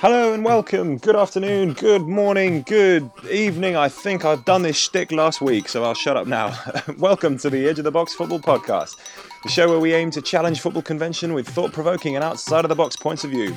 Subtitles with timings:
[0.00, 0.96] Hello and welcome.
[0.96, 3.74] Good afternoon, good morning, good evening.
[3.74, 6.56] I think I've done this shtick last week, so I'll shut up now.
[6.98, 8.94] welcome to the Edge of the Box Football Podcast,
[9.42, 12.68] the show where we aim to challenge football convention with thought provoking and outside of
[12.68, 13.56] the box points of view.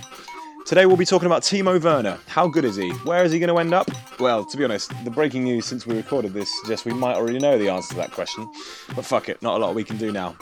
[0.65, 2.17] Today we'll be talking about Timo Werner.
[2.25, 2.89] How good is he?
[2.89, 3.91] Where is he going to end up?
[4.19, 7.37] Well, to be honest, the breaking news since we recorded this suggests we might already
[7.37, 8.51] know the answer to that question.
[8.95, 10.35] But fuck it, not a lot we can do now.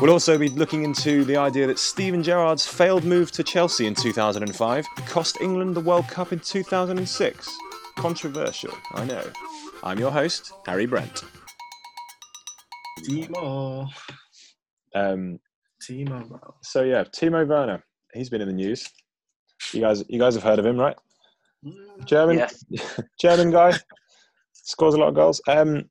[0.00, 3.96] We'll also be looking into the idea that Steven Gerrard's failed move to Chelsea in
[3.96, 7.58] 2005 cost England the World Cup in 2006.
[7.96, 9.24] Controversial, I know.
[9.82, 11.24] I'm your host, Harry Brent.
[13.00, 13.88] Timo.
[14.94, 15.40] Um,
[15.82, 16.40] Timo.
[16.62, 17.82] so yeah, Timo Werner.
[18.14, 18.88] He's been in the news.
[19.72, 20.96] You guys, you guys have heard of him, right?
[21.66, 22.64] Mm, German, Yes.
[23.20, 23.72] German guy,
[24.52, 25.40] scores a lot of goals.
[25.48, 25.90] Um,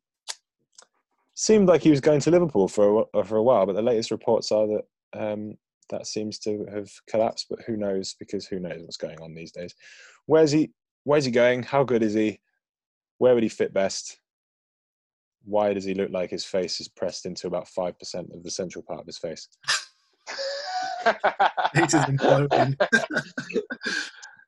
[1.38, 4.10] seemed like he was going to Liverpool for a, for a while, but the latest
[4.10, 4.84] reports are that
[5.14, 5.56] um,
[5.92, 7.46] that seems to have collapsed.
[7.48, 8.16] But who knows?
[8.20, 9.76] Because who knows what's going on these days?
[10.26, 10.72] Where's he?
[11.04, 11.62] Where's he going?
[11.62, 12.40] How good is he?
[13.20, 14.20] Where would he fit best?
[15.46, 18.52] Why does he look like his face is pressed into about five percent of the
[18.52, 19.48] central part of his face?
[21.06, 22.76] It is imploding.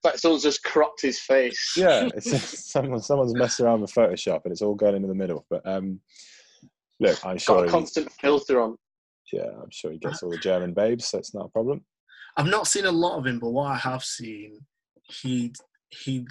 [0.04, 1.74] like someone's just cropped his face.
[1.78, 5.46] Yeah, it's someone someone's messed around with Photoshop and it's all going into the middle.
[5.52, 6.00] But um,
[7.00, 8.76] look, I'm Got sure a he, constant filter on.
[9.32, 11.86] yeah, I'm sure he gets all the German babes, so it's not a problem.
[12.38, 14.60] I've not seen a lot of him, but what I have seen,
[15.04, 15.54] he
[15.90, 16.26] he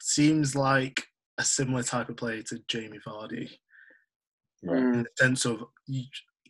[0.00, 1.02] seems like
[1.38, 3.50] a similar type of player to Jamie Vardy
[4.62, 4.78] Right.
[4.78, 5.64] in the sense of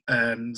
[0.08, 0.52] um,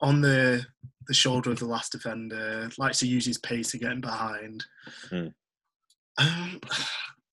[0.00, 0.64] on the
[1.06, 4.64] the shoulder of the last defender, likes to use his pace to get him behind.
[5.10, 5.26] Hmm.
[6.18, 6.60] Um,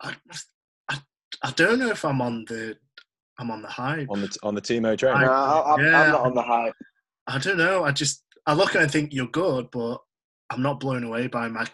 [0.02, 0.16] I,
[0.89, 1.00] I
[1.44, 2.75] I don't know if I'm on the
[3.39, 4.07] I'm on the hype.
[4.11, 5.15] On the on the Timo train.
[5.15, 6.01] I- No, I, I'm, yeah.
[6.03, 6.73] I'm not on the hype.
[7.27, 7.83] I don't know.
[7.83, 9.97] I just I look and I think you're good, but
[10.49, 11.57] I'm not blown away by him.
[11.57, 11.65] I,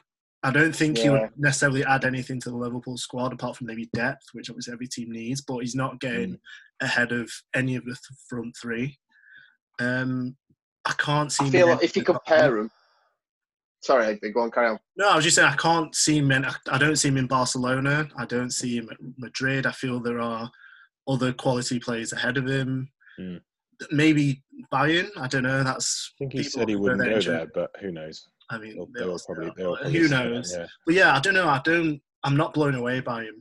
[0.43, 3.89] I don't think he would necessarily add anything to the Liverpool squad apart from maybe
[3.93, 5.41] depth, which obviously every team needs.
[5.41, 6.39] But he's not getting Mm.
[6.81, 8.97] ahead of any of the th- front three.
[9.79, 10.35] Um,
[10.85, 11.43] I can't see.
[11.45, 12.69] I him feel like if you compare them.
[13.81, 14.79] Sorry, Egby, go on, carry on.
[14.97, 16.31] No, I was just saying I can't see him.
[16.31, 18.07] In, I don't see him in Barcelona.
[18.17, 19.65] I don't see him at Madrid.
[19.67, 20.49] I feel there are
[21.07, 22.89] other quality players ahead of him.
[23.19, 23.41] Mm.
[23.91, 24.41] Maybe
[24.73, 25.09] Bayern.
[25.17, 25.63] I don't know.
[25.63, 28.27] That's I think he said he wouldn't go there, but who knows?
[28.49, 30.55] I mean, They'll, they they'll probably, they'll probably who say that, knows?
[30.57, 30.67] yeah.
[30.85, 31.47] But yeah, I don't know.
[31.49, 31.99] I don't.
[32.23, 33.35] I'm not blown away by him.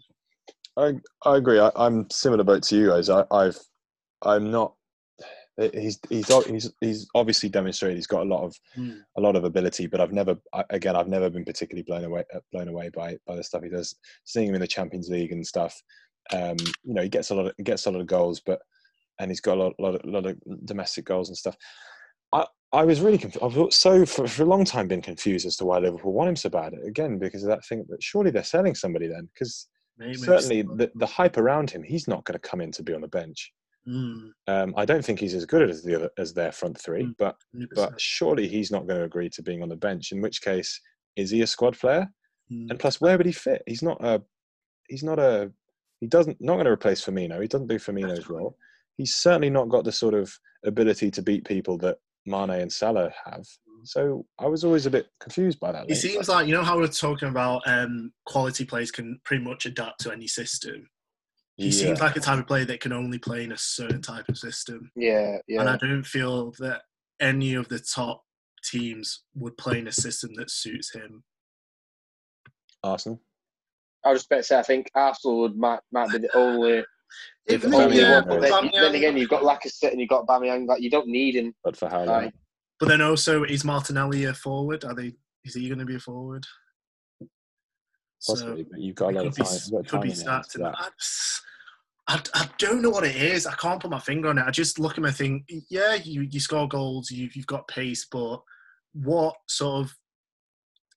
[0.76, 0.94] I
[1.25, 1.60] I agree.
[1.60, 3.08] I, I'm similar boat to you guys.
[3.10, 3.58] I, I've
[4.22, 4.75] I'm not.
[5.56, 8.94] He's he's he's he's obviously demonstrated he's got a lot of Hmm.
[9.16, 12.25] a lot of ability, but I've never I, again I've never been particularly blown away
[12.34, 13.94] uh, blown away by by the stuff he does.
[14.25, 15.81] Seeing him in the Champions League and stuff,
[16.33, 18.61] um, you know, he gets a lot of he gets a lot of goals, but
[19.21, 21.57] and he's got a lot lot of, lot of domestic goals and stuff.
[22.33, 23.45] I I was really confused.
[23.45, 26.37] I've so for, for a long time been confused as to why Liverpool want him
[26.37, 26.73] so bad.
[26.87, 27.85] Again, because of that thing.
[27.89, 29.69] But surely they're selling somebody then, because
[30.25, 33.01] certainly the, the hype around him, he's not going to come in to be on
[33.03, 33.53] the bench.
[33.87, 37.05] Mm, Um, I don't think he's as good as the other as their front three,
[37.05, 37.15] Mm.
[37.19, 37.69] but 100%.
[37.77, 40.11] but surely he's not going to agree to being on the bench.
[40.11, 40.81] In which case,
[41.17, 42.09] is he a squad player?
[42.51, 42.71] Mm.
[42.71, 43.62] And plus, where would he fit?
[43.67, 44.23] He's not a
[44.89, 45.53] he's not a
[46.04, 47.41] he doesn't not going to replace Firmino.
[47.41, 48.37] He doesn't do Firmino's That's right.
[48.41, 48.59] role.
[48.98, 50.31] He's certainly not got the sort of
[50.66, 53.47] ability to beat people that Mane and Salah have.
[53.84, 55.84] So I was always a bit confused by that.
[55.84, 56.00] It link.
[56.00, 60.00] seems like you know how we're talking about um, quality players can pretty much adapt
[60.00, 60.87] to any system.
[61.56, 64.28] He seems like a type of player that can only play in a certain type
[64.28, 65.60] of system, Yeah, yeah.
[65.60, 66.82] and I don't feel that
[67.19, 68.25] any of the top
[68.62, 71.22] teams would play in a system that suits him.
[72.82, 73.22] Arsenal.
[74.04, 76.84] I was just about to say, I think Arsenal would might, might be the only,
[77.47, 78.28] If the the only only yeah, one.
[78.28, 80.66] But then, Aubameyang- then again, you've got Lacazette and you've got Bamiyang.
[80.66, 81.54] Like, you don't need him.
[81.65, 82.06] But for how long?
[82.25, 82.34] Like,
[82.81, 84.84] But then also, is Martinelli a forward?
[84.84, 85.14] Are they?
[85.44, 86.44] Is he going to be a forward?
[88.26, 89.53] Possibly, but you've got a lot of be, time.
[89.70, 90.53] you've could time be in your hands stacked.
[90.53, 90.78] for in that.
[90.78, 90.93] that.
[92.06, 93.47] I, I don't know what it is.
[93.47, 94.44] I can't put my finger on it.
[94.47, 97.66] I just look at him and think, yeah, you, you score goals, you've, you've got
[97.69, 98.41] pace, but
[98.93, 99.94] what sort of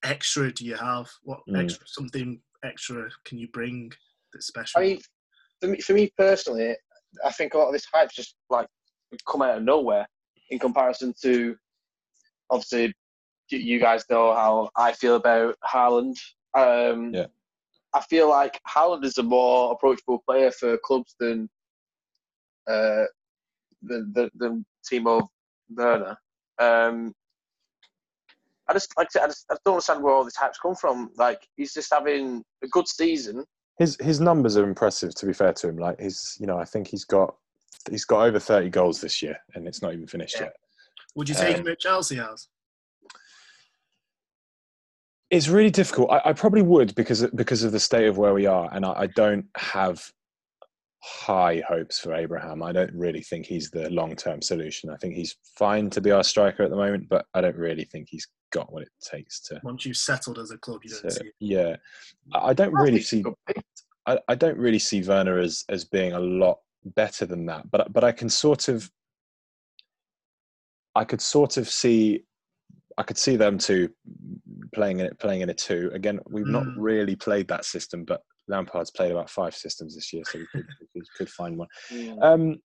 [0.04, 1.08] extra do you have?
[1.22, 1.64] What Mm.
[1.64, 3.92] extra something extra can you bring
[4.32, 4.80] that's special?
[4.80, 5.00] I mean,
[5.60, 6.76] for me, for me personally,
[7.24, 8.66] I think a lot of this hype's just like
[9.26, 10.06] come out of nowhere
[10.50, 11.56] in comparison to
[12.50, 12.94] obviously
[13.50, 16.16] you- you guys know how I feel about Haaland.
[16.54, 17.26] Um, Yeah.
[17.94, 21.48] I feel like Haaland is a more approachable player for clubs than
[22.66, 23.04] uh,
[23.80, 25.26] than, than, than Timo
[25.70, 26.18] Werner.
[26.58, 27.14] Um,
[28.68, 31.10] I just like I, I just I don't understand where all this hype's come from.
[31.16, 33.44] Like he's just having a good season.
[33.78, 35.14] His his numbers are impressive.
[35.14, 37.34] To be fair to him, like his you know I think he's got
[37.90, 40.44] he's got over thirty goals this year, and it's not even finished Yeah.
[40.46, 40.56] yet.
[41.14, 42.48] Would you take um, him at Chelsea as?
[45.30, 46.10] It's really difficult.
[46.10, 48.92] I, I, probably would because because of the state of where we are, and I,
[48.92, 50.10] I, don't have
[51.02, 52.62] high hopes for Abraham.
[52.62, 54.90] I don't really think he's the long term solution.
[54.90, 57.84] I think he's fine to be our striker at the moment, but I don't really
[57.84, 59.60] think he's got what it takes to.
[59.62, 61.26] Once you've settled as a club, you don't to, see.
[61.26, 61.34] It.
[61.40, 61.76] Yeah,
[62.34, 63.24] I don't really see.
[64.06, 67.92] I, I don't really see Werner as as being a lot better than that, but
[67.92, 68.90] but I can sort of.
[70.94, 72.24] I could sort of see
[72.98, 73.88] I could see them two
[74.74, 75.90] playing in it, playing in a two.
[75.94, 76.50] Again, we've mm.
[76.50, 80.46] not really played that system, but Lampard's played about five systems this year, so we
[80.46, 81.68] could, we could find one.
[81.90, 82.14] Yeah.
[82.20, 82.58] Um,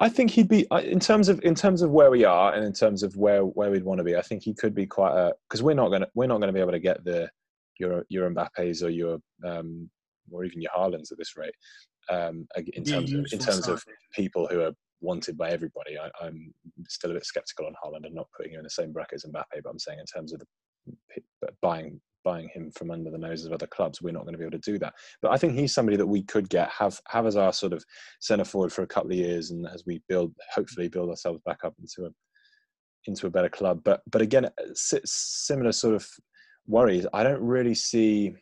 [0.00, 2.72] I think he'd be in terms of in terms of where we are and in
[2.72, 4.16] terms of where where we'd want to be.
[4.16, 6.60] I think he could be quite a because we're not gonna we're not gonna be
[6.60, 7.30] able to get the
[7.78, 9.88] your your Mbappe's or your um,
[10.30, 11.54] or even your Haalands at this rate
[12.10, 15.96] um, in terms yeah, of in terms of people who are wanted by everybody.
[15.98, 16.52] I, am
[16.88, 19.30] still a bit skeptical on Haaland and not putting him in the same bracket as
[19.30, 23.46] Mbappe, but I'm saying in terms of the, buying buying him from under the noses
[23.46, 24.94] of other clubs, we're not going to be able to do that.
[25.22, 27.84] But I think he's somebody that we could get have have as our sort of
[28.20, 31.64] centre forward for a couple of years, and as we build, hopefully, build ourselves back
[31.64, 32.10] up into a
[33.06, 33.80] into a better club.
[33.84, 36.06] But but again, similar sort of
[36.66, 37.06] worries.
[37.12, 38.34] I don't really see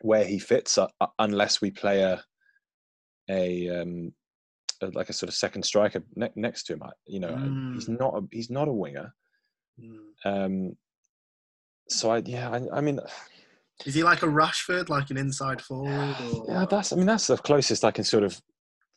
[0.00, 0.88] where he fits uh,
[1.18, 2.22] unless we play a
[3.30, 4.12] a um,
[4.92, 6.82] like a sort of second striker ne- next to him.
[7.06, 7.74] You know, mm.
[7.74, 9.14] he's not a, he's not a winger.
[9.80, 9.98] Mm.
[10.24, 10.76] Um,
[11.88, 13.00] so I yeah I, I, mean.
[13.84, 16.16] Is he like a Rashford, like an inside forward?
[16.32, 16.46] Or?
[16.48, 18.40] Yeah, that's I mean that's the closest I can sort of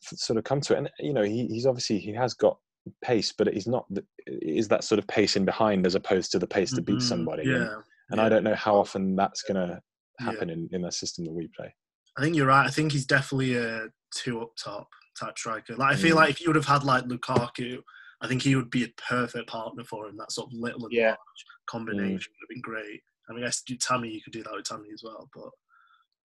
[0.00, 0.78] sort of come to it.
[0.78, 2.58] And you know, he, he's obviously he has got
[3.02, 3.86] pace, but he's not
[4.26, 7.08] is that sort of pace in behind as opposed to the pace to beat mm-hmm.
[7.08, 7.44] somebody.
[7.44, 7.54] Yeah.
[7.54, 7.66] And,
[8.10, 8.24] and yeah.
[8.24, 9.80] I don't know how often that's going to
[10.18, 10.54] happen yeah.
[10.54, 11.74] in, in the system that we play.
[12.16, 12.66] I think you're right.
[12.66, 14.88] I think he's definitely a two up top
[15.18, 15.76] type striker.
[15.76, 16.20] Like I feel mm.
[16.20, 17.78] like if you would have had like Lukaku,
[18.20, 20.16] I think he would be a perfect partner for him.
[20.16, 21.08] That sort of little and yeah.
[21.08, 22.34] large combination mm.
[22.34, 23.00] would have been great.
[23.28, 25.50] I mean, I guess Tammy, you could do that with Tammy as well, but.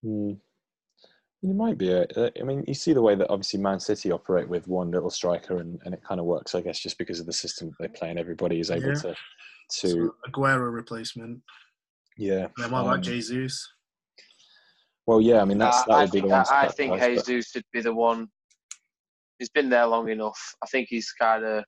[0.06, 0.38] Mm.
[1.42, 1.92] You might be.
[1.92, 2.06] A,
[2.40, 5.58] I mean, you see the way that obviously Man City operate with one little striker,
[5.58, 6.56] and, and it kind of works.
[6.56, 9.02] I guess just because of the system they play, and everybody is able yeah.
[9.02, 9.16] to
[9.82, 11.42] to so Aguero replacement.
[12.18, 12.46] Yeah.
[12.46, 13.70] And then what about um, Jesus?
[15.06, 15.42] Well, yeah.
[15.42, 16.46] I mean, that's that uh, would be think, the one.
[16.50, 18.30] I, I think Jesus should be the one
[19.40, 20.40] he's been there long enough.
[20.64, 21.66] I think he's kind of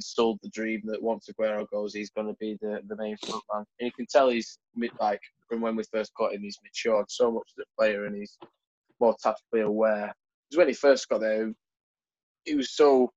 [0.00, 3.42] sold the dream that once Aguero goes, he's going to be the, the main front
[3.52, 3.64] man.
[3.80, 4.58] And you can tell he's
[5.00, 8.16] like from when we first got him, he's matured so much as a player and
[8.16, 8.36] he's
[9.00, 10.12] more tactically aware.
[10.48, 11.52] Because when he first got there,
[12.44, 13.10] he was so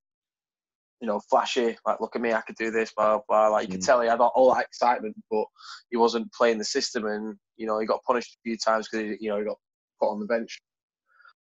[1.01, 1.75] you know flashy.
[1.85, 3.49] Like, look at me, I could do this, blah blah.
[3.49, 3.71] Like you mm.
[3.73, 5.45] could tell he had all that excitement, but
[5.89, 9.17] he wasn't playing the system, and you know he got punished a few times because
[9.19, 9.57] you know he got
[9.99, 10.61] put on the bench.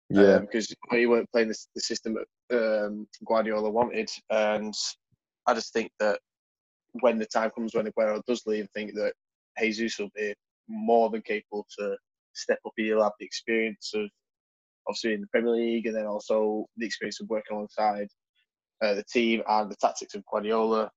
[0.08, 2.16] Yeah, um, because he weren't playing the, the system
[2.48, 4.74] that um, Guardiola wanted, and
[5.50, 6.20] I just think that
[7.00, 9.12] when the time comes when Aguero does leave, I think that
[9.58, 10.34] Jesus will be
[10.68, 11.96] more than capable to
[12.34, 12.72] step up.
[12.76, 14.08] He'll have the experience of
[14.88, 18.08] obviously in the Premier League, and then also the experience of working alongside
[18.82, 20.90] uh, the team and the tactics of Guardiola.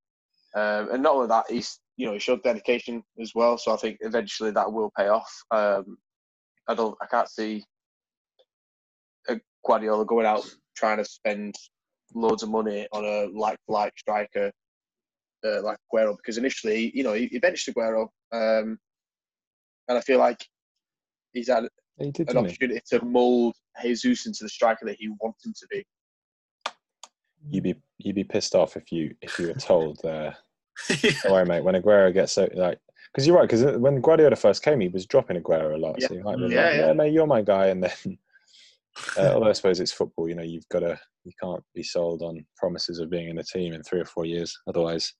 [0.55, 3.57] Um, and not only that, he's you know he showed dedication as well.
[3.57, 5.31] So I think eventually that will pay off.
[5.49, 5.97] Um,
[6.67, 7.65] I don't, I can't see
[9.65, 11.55] Guardiola going out trying to spend
[12.15, 14.51] loads of money on a like-like striker
[15.45, 18.79] uh, like Aguero because initially, you know, he, he benched Aguero, um,
[19.87, 20.45] and I feel like
[21.33, 22.97] he's had he did, an opportunity he?
[22.97, 25.85] to mould Jesus into the striker that he wants him to be.
[27.49, 30.31] You'd be you'd be pissed off if you if you were told, uh,
[30.89, 31.11] yeah.
[31.23, 31.63] "Don't worry, mate.
[31.63, 32.79] When Aguero gets so like."
[33.11, 33.47] Because you're right.
[33.47, 35.97] Because when Guardiola first came, he was dropping Aguero a lot.
[35.99, 36.07] Yeah.
[36.07, 36.87] So you might be yeah, like, yeah.
[36.87, 37.67] yeah, mate, you're my guy.
[37.67, 38.17] And then
[39.17, 42.21] uh, although I suppose it's football, you know, you've got to you can't be sold
[42.21, 44.55] on promises of being in a team in three or four years.
[44.67, 45.13] Otherwise,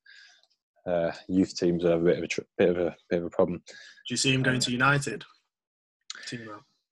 [0.85, 3.29] uh, youth teams have a bit of a tr- bit of a bit of a
[3.29, 3.61] problem.
[3.67, 5.23] Do you see him going to United?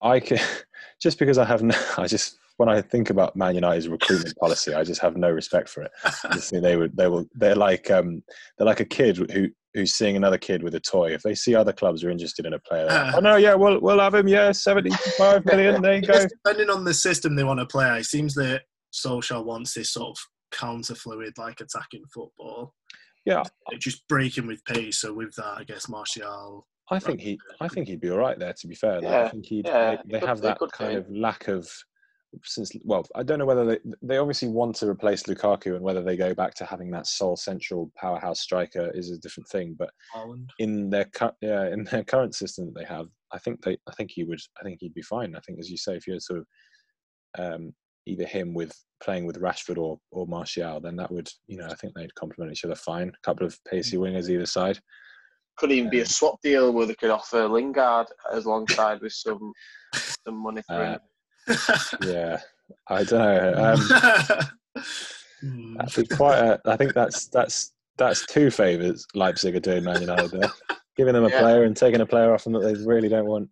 [0.02, 0.40] I can
[1.02, 4.74] just because I have no, I just when I think about Man United's recruitment policy,
[4.74, 5.92] I just have no respect for it.
[6.62, 8.22] they would, they will, they're like, um,
[8.56, 11.14] they're like a kid who who's seeing another kid with a toy.
[11.14, 13.80] If they see other clubs are interested in a player, uh, oh no, yeah, we'll
[13.80, 14.28] we'll have him.
[14.28, 15.82] Yeah, seventy-five million.
[15.82, 16.26] There you go.
[16.28, 18.64] Depending on the system they want to play, it seems that
[18.94, 20.18] Solskjaer wants this sort of
[20.52, 22.74] counter fluid, like attacking football.
[23.26, 23.44] Yeah,
[23.80, 25.00] just breaking with pace.
[25.00, 26.68] So with that, I guess Martial.
[26.90, 28.54] I think he, I think he'd be all right there.
[28.54, 29.66] To be fair, yeah, I think he'd.
[29.66, 31.70] Yeah, they, they have that kind of lack of
[32.44, 36.02] since well, I don't know whether they they obviously want to replace Lukaku and whether
[36.02, 39.76] they go back to having that sole central powerhouse striker is a different thing.
[39.78, 39.92] But
[40.60, 41.10] in their
[41.42, 44.40] yeah in their current system that they have, I think they I think he would
[44.60, 45.36] I think he'd be fine.
[45.36, 46.46] I think as you say, if you're sort of
[47.38, 47.74] um,
[48.06, 48.74] either him with
[49.04, 52.52] playing with Rashford or or Martial, then that would you know I think they'd complement
[52.52, 53.10] each other fine.
[53.10, 54.02] A couple of pacey mm.
[54.02, 54.80] wingers either side.
[55.58, 59.14] could even be a um, swap deal where they could offer Lingard as alongside with
[59.14, 59.52] some
[59.94, 60.94] some money for him.
[60.94, 60.98] Uh,
[62.02, 62.40] Yeah,
[62.88, 63.74] I don't know.
[63.74, 64.84] Um,
[65.42, 65.76] Hmm.
[66.16, 66.38] quite.
[66.38, 70.52] A, I think that's that's that's two favours Leipzig are doing Man United there,
[70.96, 71.40] giving them a Yeah.
[71.40, 73.50] player and taking a player off them that they really don't want.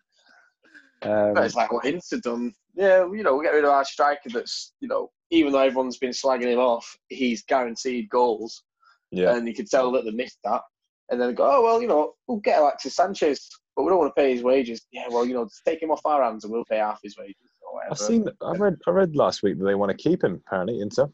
[1.01, 2.53] Um, But it's like what Inter done.
[2.75, 4.29] Yeah, you know, we get rid of our striker.
[4.29, 8.63] That's you know, even though everyone's been slagging him off, he's guaranteed goals,
[9.11, 10.61] yeah, and you could tell that they missed that.
[11.09, 14.13] And then go, oh well, you know, we'll get Alexis Sanchez, but we don't want
[14.15, 14.85] to pay his wages.
[14.91, 17.17] Yeah, well, you know, just take him off our hands, and we'll pay half his
[17.17, 17.58] wages or whatever.
[17.91, 18.27] I've seen.
[18.41, 18.77] I read.
[18.87, 20.41] I read last week that they want to keep him.
[20.45, 21.09] Apparently, Inter.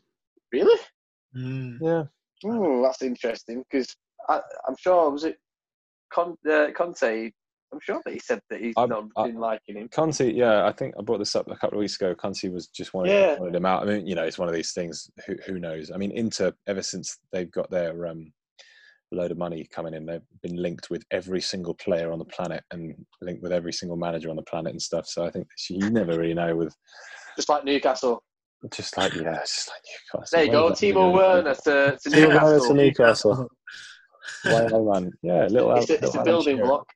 [0.52, 0.80] Really?
[1.34, 1.78] Hmm.
[1.82, 2.04] Yeah,
[2.44, 3.96] Hmm, that's interesting because
[4.30, 5.38] I'm sure was it
[6.14, 7.32] Con, uh, Conte.
[7.74, 9.90] I'm sure that he said that he's I'm- not I- been liking him.
[9.90, 10.32] Conte.
[10.32, 12.16] Yeah, I think I brought this up a couple of weeks ago.
[12.16, 13.38] Conte was just wanted, Yeah.
[13.38, 13.84] wanted him out.
[13.84, 15.10] I mean, you know, it's one of these things.
[15.26, 15.92] Who who knows?
[15.92, 18.32] I mean, Inter ever since they've got their um,
[19.12, 22.64] load of money coming in, they've been linked with every single player on the planet
[22.72, 25.08] and linked with every single manager on the planet and stuff.
[25.08, 26.76] So I think you never really know with
[27.36, 28.24] Just like Newcastle.
[28.74, 29.82] just like yeah, just like
[30.14, 30.38] Newcastle.
[30.38, 31.12] There you Where go, did that Timo go?
[31.12, 33.36] Werner to, to Timo Werner to Newcastle.
[33.36, 33.50] Newcastle.
[34.44, 35.12] Why no man?
[35.22, 35.76] Yeah, little.
[35.76, 36.68] It's a, little it's a building Shearer.
[36.68, 36.88] block.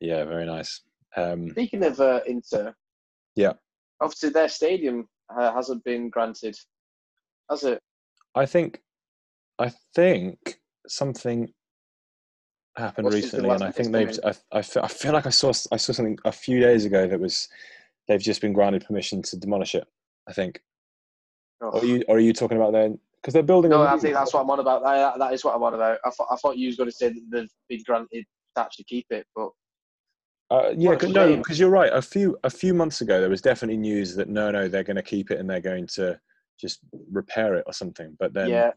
[0.00, 0.80] Yeah, very nice.
[1.16, 2.74] Um, Speaking of uh, Inter,
[3.36, 3.52] Yeah.
[4.00, 6.56] obviously their stadium uh, hasn't been granted,
[7.50, 7.82] has it?
[8.34, 8.80] I think,
[9.60, 11.52] I think something
[12.76, 14.18] happened What's recently, and I think they've.
[14.24, 17.06] I, I, feel, I feel like I saw I saw something a few days ago
[17.06, 17.48] that was
[18.08, 19.86] they've just been granted permission to demolish it.
[20.28, 20.60] I think.
[21.60, 22.98] Or are you, or are you talking about then?
[23.20, 23.70] Because they're building.
[23.70, 24.82] no, I think that's what I'm on about.
[24.82, 25.98] That, that is what I'm on about.
[26.06, 28.24] I, thought I thought you was going to say that they've been granted
[28.56, 29.50] to actually keep it, but
[30.50, 31.92] Uh, yeah, no, because you're right.
[31.92, 34.96] A few a few months ago, there was definitely news that no, no, they're going
[34.96, 36.18] to keep it and they're going to
[36.58, 36.80] just
[37.12, 38.16] repair it or something.
[38.18, 38.70] But then, yeah,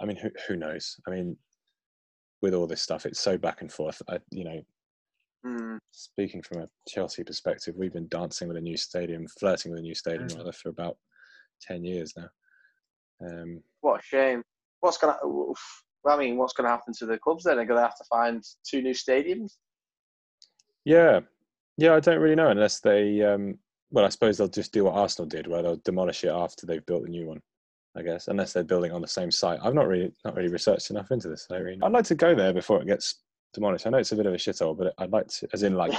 [0.00, 0.96] I mean, who who knows?
[1.06, 1.36] I mean,
[2.42, 4.00] with all this stuff, it's so back and forth.
[4.08, 4.62] I, you know,
[5.46, 9.80] mm, speaking from a Chelsea perspective, we've been dancing with a new stadium, flirting with
[9.80, 10.38] a new stadium Mm.
[10.38, 10.96] rather for about
[11.60, 12.28] ten years now.
[13.20, 14.42] Um, what a shame.
[14.80, 15.16] What's to?
[16.04, 17.56] Well, I mean, what's going to happen to the clubs then?
[17.56, 19.54] They're going to have to find two new stadiums.
[20.84, 21.20] yeah,
[21.76, 23.22] yeah, I don't really know unless they.
[23.22, 23.58] Um,
[23.90, 26.84] well, I suppose they'll just do what Arsenal did, where they'll demolish it after they've
[26.86, 27.40] built the new one.
[27.98, 29.58] I guess, unless they're building on the same site.
[29.62, 31.46] I've not really, not really researched enough into this.
[31.50, 33.86] I really, I'd like to go there before it gets demolished.
[33.86, 35.92] I know it's a bit of a shithole, but I'd like to, as in like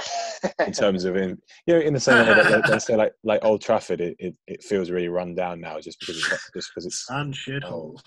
[0.66, 3.12] in terms of in you know in the same way that they, they say like
[3.22, 6.70] like Old Trafford, it, it, it feels really run down now just because it's just
[6.74, 7.06] because it's.
[7.10, 8.00] And shithole.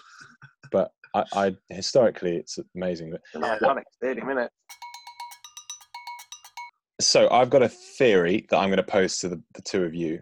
[0.71, 3.11] But I, I historically it's amazing.
[3.11, 4.51] But It's an iconic stadium, isn't it?
[7.01, 9.93] so I've got a theory that I'm going to pose to the, the two of
[9.93, 10.19] you,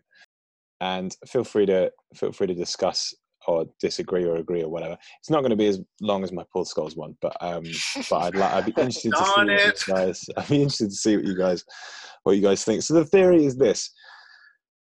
[0.79, 3.13] and feel free to feel free to discuss
[3.47, 4.97] or disagree or agree or whatever.
[5.19, 7.63] It's not going to be as long as my Paul Scholes one, but um,
[8.09, 10.25] but I'd like I'd be interested to see what you guys.
[10.37, 11.63] I'd be interested to see what you guys
[12.23, 12.83] what you guys think.
[12.83, 13.91] So the theory is this: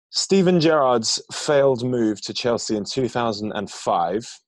[0.10, 4.40] Steven Gerrard's failed move to Chelsea in 2005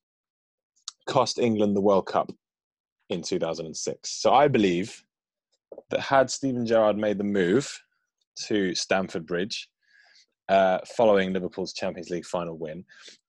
[1.08, 2.32] cost England the World Cup
[3.10, 4.10] in 2006.
[4.10, 5.04] So I believe
[5.90, 7.70] that had Steven Gerrard made the move
[8.48, 9.70] to Stamford Bridge
[10.50, 12.84] uh, following Liverpool's Champions League final win,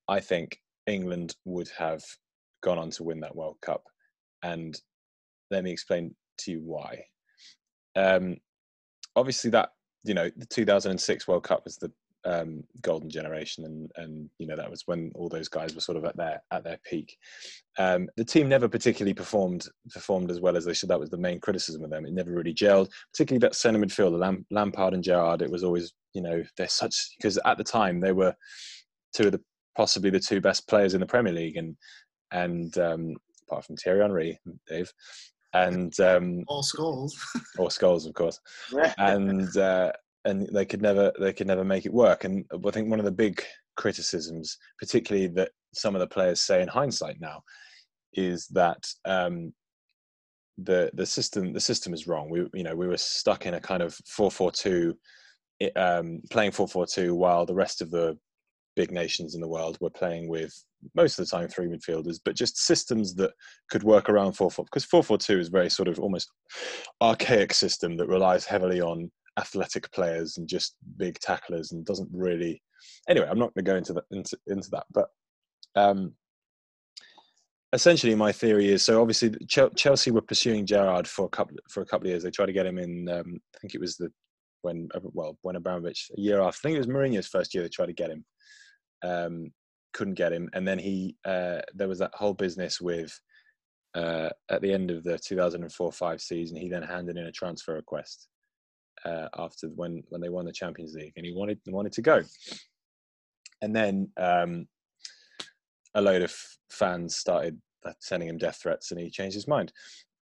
[0.07, 2.03] I think England would have
[2.63, 3.83] gone on to win that World Cup.
[4.43, 4.79] And
[5.51, 7.03] let me explain to you why.
[7.95, 8.37] Um,
[9.15, 9.69] obviously, that
[10.03, 11.91] you know the 2006 World Cup was the
[12.25, 15.97] um, golden generation, and and you know that was when all those guys were sort
[15.97, 17.17] of at their at their peak.
[17.77, 20.89] Um, the team never particularly performed performed as well as they should.
[20.89, 22.05] That was the main criticism of them.
[22.05, 25.41] It never really gelled, particularly that centre midfield, Lam- Lampard and Gerrard.
[25.41, 28.35] It was always you know they're such because at the time they were
[29.13, 29.41] two of the
[29.75, 31.75] possibly the two best players in the Premier League, and
[32.31, 33.15] and um,
[33.47, 34.91] apart from Thierry Henry, Dave,
[35.53, 37.13] and um, Paul Scholes.
[37.57, 38.39] or Scholes, of course
[38.97, 39.91] and uh,
[40.25, 42.23] and they could never they could never make it work.
[42.23, 43.41] And I think one of the big
[43.77, 47.43] criticisms, particularly that some of the players say in hindsight now,
[48.13, 49.53] is that um,
[50.57, 52.29] the the system the system is wrong.
[52.29, 54.97] We you know we were stuck in a kind of four four two,
[55.75, 58.17] um, playing four four two while the rest of the
[58.75, 60.53] big nations in the world were playing with
[60.93, 63.31] most of the time three midfielders, but just systems that
[63.69, 66.31] could work around four four because four four two is very sort of almost
[67.01, 72.61] archaic system that relies heavily on athletic players and just big tacklers and doesn't really
[73.09, 75.09] anyway i'm not going to go into that into, into that but
[75.75, 76.13] um
[77.73, 81.85] essentially my theory is so obviously chelsea were pursuing gerrard for a couple for a
[81.85, 82.23] couple of years.
[82.23, 84.09] They tried to get him in um, i think it was the
[84.61, 87.69] when well when abramovich a year after i think it was Mourinho's first year they
[87.69, 88.23] tried to get him
[89.05, 89.51] um
[89.93, 93.17] couldn't get him and then he uh there was that whole business with
[93.95, 98.27] uh, at the end of the 2004-5 season, he then handed in a transfer request
[99.05, 102.21] uh, after when when they won the Champions League, and he wanted wanted to go.
[103.61, 104.67] And then um,
[105.95, 106.35] a load of
[106.69, 109.71] fans started uh, sending him death threats, and he changed his mind.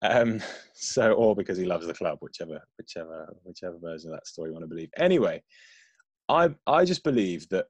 [0.01, 0.41] Um,
[0.73, 4.53] so, or because he loves the club, whichever, whichever, whichever version of that story you
[4.53, 4.89] want to believe.
[4.97, 5.41] Anyway,
[6.27, 7.67] I I just believe that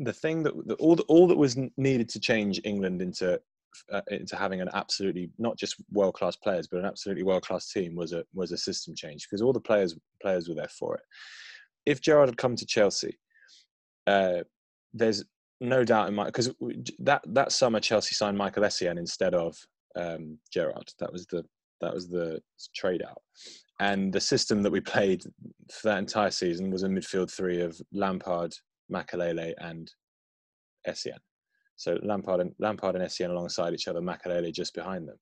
[0.00, 3.40] the thing that, that all the, all that was needed to change England into
[3.92, 7.70] uh, into having an absolutely not just world class players, but an absolutely world class
[7.70, 10.96] team was a was a system change because all the players players were there for
[10.96, 11.02] it.
[11.86, 13.18] If Gerrard had come to Chelsea,
[14.06, 14.38] uh,
[14.92, 15.24] there's
[15.60, 16.52] no doubt in my because
[16.98, 19.56] that that summer Chelsea signed Michael Essien instead of
[19.96, 20.90] um, Gerrard.
[20.98, 21.44] That was the
[21.80, 22.40] that was the
[22.74, 23.22] trade out,
[23.80, 25.22] and the system that we played
[25.70, 28.54] for that entire season was a midfield three of Lampard,
[28.92, 29.90] Makelele, and
[30.88, 31.18] Essien.
[31.76, 35.16] So Lampard and Lampard and Essien alongside each other, Makelele just behind them.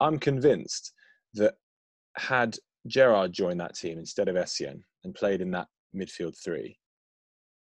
[0.00, 0.92] I'm convinced
[1.34, 1.54] that
[2.16, 6.78] had Gerrard joined that team instead of Essien and played in that midfield three,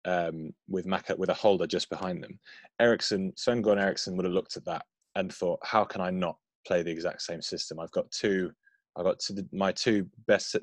[0.04, 2.38] um, with Mac- with a holder just behind them,
[2.80, 4.84] Eriksson, Sven Goran Eriksson would have looked at that
[5.14, 6.36] and thought, how can I not
[6.66, 7.80] play the exact same system?
[7.80, 8.52] I've got two,
[8.96, 10.56] I've got two, my two best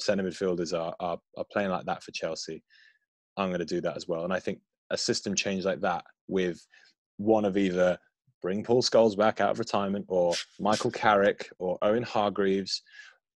[0.00, 2.62] centre midfielders are, are are playing like that for Chelsea.
[3.36, 4.60] I'm going to do that as well, and I think
[4.90, 6.66] a system change like that with
[7.16, 7.98] one of either
[8.42, 12.82] bring Paul Scholes back out of retirement or Michael Carrick or Owen Hargreaves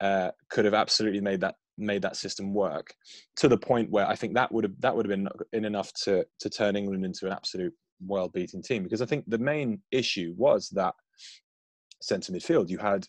[0.01, 2.95] uh, could have absolutely made that made that system work
[3.37, 5.93] to the point where I think that would have that would have been in enough
[6.05, 7.73] to to turn England into an absolute
[8.07, 8.83] world beating team.
[8.83, 10.95] Because I think the main issue was that
[12.01, 12.69] centre midfield.
[12.69, 13.07] You had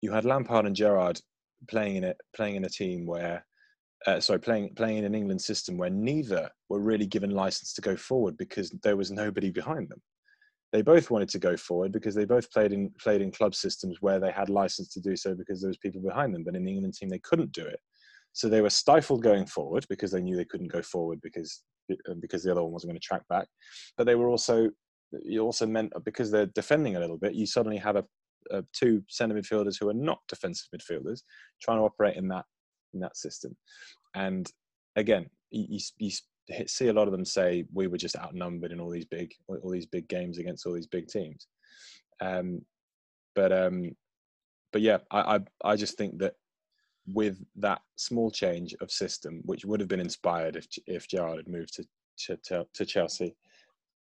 [0.00, 1.20] you had Lampard and Gerrard
[1.68, 3.44] playing in it playing in a team where
[4.06, 7.80] uh, sorry playing playing in an England system where neither were really given license to
[7.80, 10.00] go forward because there was nobody behind them
[10.72, 13.98] they both wanted to go forward because they both played in played in club systems
[14.00, 16.44] where they had license to do so because there was people behind them.
[16.44, 17.78] But in the England team, they couldn't do it,
[18.32, 21.62] so they were stifled going forward because they knew they couldn't go forward because
[21.92, 23.46] uh, because the other one wasn't going to track back.
[23.98, 24.70] But they were also
[25.22, 28.04] you also meant because they're defending a little bit, you suddenly have a,
[28.50, 31.20] a two centre midfielders who are not defensive midfielders
[31.60, 32.46] trying to operate in that
[32.94, 33.56] in that system,
[34.14, 34.50] and
[34.96, 36.10] again, you, you,
[36.66, 39.70] see a lot of them say we were just outnumbered in all these big all
[39.70, 41.46] these big games against all these big teams.
[42.20, 42.62] Um,
[43.34, 43.96] but um,
[44.72, 46.34] but yeah, I, I I just think that
[47.06, 51.48] with that small change of system, which would have been inspired if if Gerrard had
[51.48, 53.34] moved to to, to Chelsea,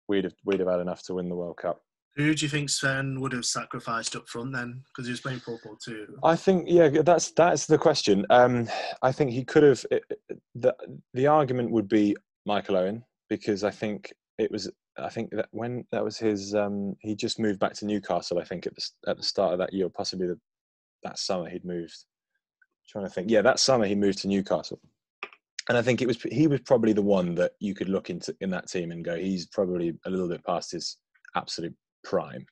[0.08, 1.82] we'd have we'd have had enough to win the World Cup.
[2.16, 4.82] Who do you think Sven would have sacrificed up front then?
[4.88, 6.18] Because he was playing 4 4 2.
[6.22, 8.26] I think, yeah, that's that's the question.
[8.28, 8.68] Um,
[9.00, 9.84] I think he could have.
[9.90, 10.04] It,
[10.54, 10.74] the
[11.14, 14.70] The argument would be Michael Owen because I think it was.
[14.98, 18.38] I think that when that was his, um, he just moved back to Newcastle.
[18.38, 20.38] I think at the at the start of that year, possibly the,
[21.04, 22.04] that summer he'd moved.
[22.64, 24.80] I'm trying to think, yeah, that summer he moved to Newcastle,
[25.70, 28.36] and I think it was he was probably the one that you could look into
[28.42, 30.98] in that team and go, he's probably a little bit past his
[31.34, 32.44] absolute prime.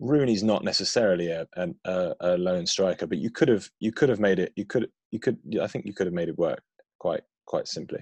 [0.00, 4.20] Rooney's not necessarily a, a, a lone striker, but you could have you could have
[4.20, 4.52] made it.
[4.56, 6.62] You could you could I think you could have made it work
[6.98, 8.00] quite quite simply.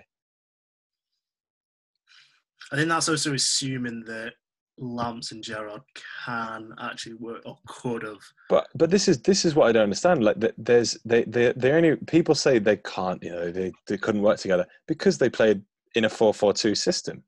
[2.70, 4.32] I think that's also assuming that
[4.78, 5.82] Lamps and Gerrard
[6.24, 8.22] can actually work or could have.
[8.48, 10.24] But but this is this is what I don't understand.
[10.24, 14.22] Like there's they they they only people say they can't you know they they couldn't
[14.22, 15.62] work together because they played
[15.94, 17.22] in a four four two system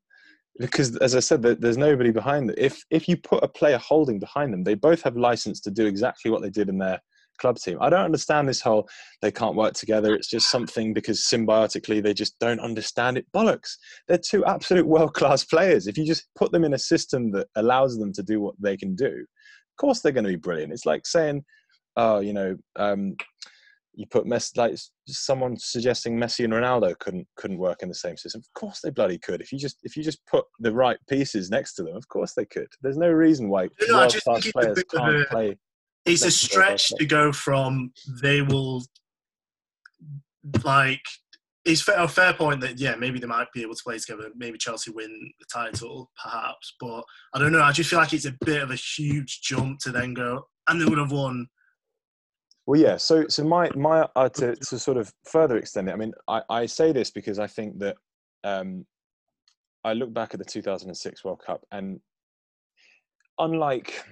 [0.58, 2.56] because as I said, there's nobody behind them.
[2.58, 5.86] If if you put a player holding behind them, they both have license to do
[5.86, 7.00] exactly what they did in their
[7.38, 7.78] club team.
[7.80, 8.88] I don't understand this whole
[9.20, 10.14] they can't work together.
[10.14, 13.26] It's just something because symbiotically they just don't understand it.
[13.34, 13.72] Bollocks!
[14.06, 15.86] They're two absolute world class players.
[15.86, 18.76] If you just put them in a system that allows them to do what they
[18.76, 20.72] can do, of course they're going to be brilliant.
[20.72, 21.44] It's like saying,
[21.96, 22.56] oh, you know.
[22.76, 23.16] Um,
[23.96, 24.76] you put Messi, like
[25.06, 28.40] someone suggesting Messi and Ronaldo couldn't couldn't work in the same system.
[28.40, 29.40] Of course they bloody could.
[29.40, 32.34] If you just if you just put the right pieces next to them, of course
[32.34, 32.68] they could.
[32.82, 35.58] There's no reason why no, world class players can't a, play.
[36.06, 38.84] It's a stretch to go from they will
[40.64, 41.04] like.
[41.64, 44.30] It's fair, a fair point that yeah maybe they might be able to play together.
[44.36, 46.74] Maybe Chelsea win the title, perhaps.
[46.78, 47.62] But I don't know.
[47.62, 50.80] I just feel like it's a bit of a huge jump to then go and
[50.80, 51.46] they would have won
[52.66, 52.96] well, yeah.
[52.96, 55.92] So, so my my uh, to to sort of further extend it.
[55.92, 57.96] I mean, I, I say this because I think that
[58.42, 58.86] um,
[59.84, 62.00] I look back at the 2006 World Cup, and
[63.38, 64.02] unlike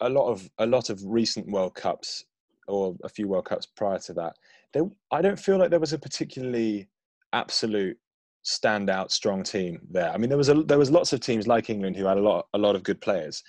[0.00, 2.24] a lot of a lot of recent World Cups
[2.68, 4.34] or a few World Cups prior to that,
[4.72, 6.88] there I don't feel like there was a particularly
[7.32, 7.96] absolute
[8.44, 10.10] standout strong team there.
[10.10, 12.22] I mean, there was a there was lots of teams like England who had a
[12.22, 13.42] lot a lot of good players,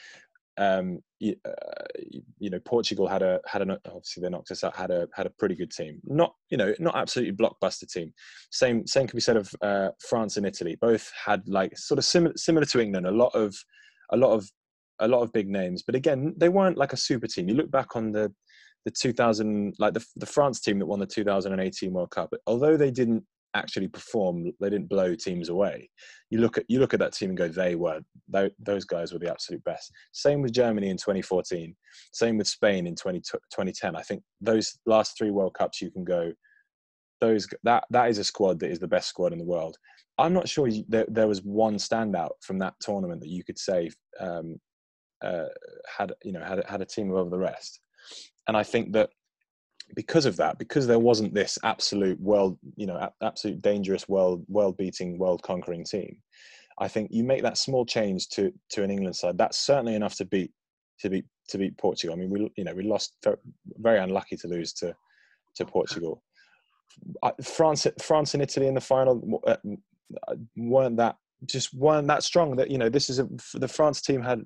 [0.57, 1.51] um, you, uh,
[2.39, 4.75] you, know, Portugal had a had an obviously they knocked us out.
[4.75, 5.99] Had a had a pretty good team.
[6.05, 8.13] Not you know not absolutely blockbuster team.
[8.51, 10.77] Same same can be said of uh, France and Italy.
[10.79, 13.07] Both had like sort of similar similar to England.
[13.07, 13.55] A lot of
[14.11, 14.49] a lot of
[14.99, 17.49] a lot of big names, but again, they weren't like a super team.
[17.49, 18.33] You look back on the
[18.85, 22.33] the 2000 like the the France team that won the 2018 World Cup.
[22.47, 23.23] Although they didn't
[23.55, 25.89] actually perform, they didn't blow teams away.
[26.29, 28.01] You look at you look at that team and go, they were
[28.59, 29.91] those guys were the absolute best.
[30.11, 31.75] Same with Germany in 2014.
[32.13, 33.95] Same with Spain in 20, 2010.
[33.95, 36.33] I think those last three World Cups, you can go.
[37.21, 39.77] Those that that is a squad that is the best squad in the world.
[40.17, 43.57] I'm not sure you, there, there was one standout from that tournament that you could
[43.57, 43.89] say
[44.19, 44.57] um,
[45.23, 45.45] uh,
[45.97, 47.79] had you know had had a team above the rest.
[48.47, 49.09] And I think that
[49.93, 54.77] because of that, because there wasn't this absolute world, you know, absolute dangerous world, world
[54.77, 56.17] beating, world conquering team,
[56.79, 59.37] I think you make that small change to to an England side.
[59.37, 60.51] That's certainly enough to beat
[60.99, 62.15] to beat to beat Portugal.
[62.15, 63.25] I mean, we you know we lost
[63.77, 64.95] very unlucky to lose to
[65.55, 66.21] to Portugal.
[67.43, 69.57] France France and Italy in the final uh,
[70.55, 72.55] weren't that just weren't that strong.
[72.55, 74.43] That you know this is a the France team had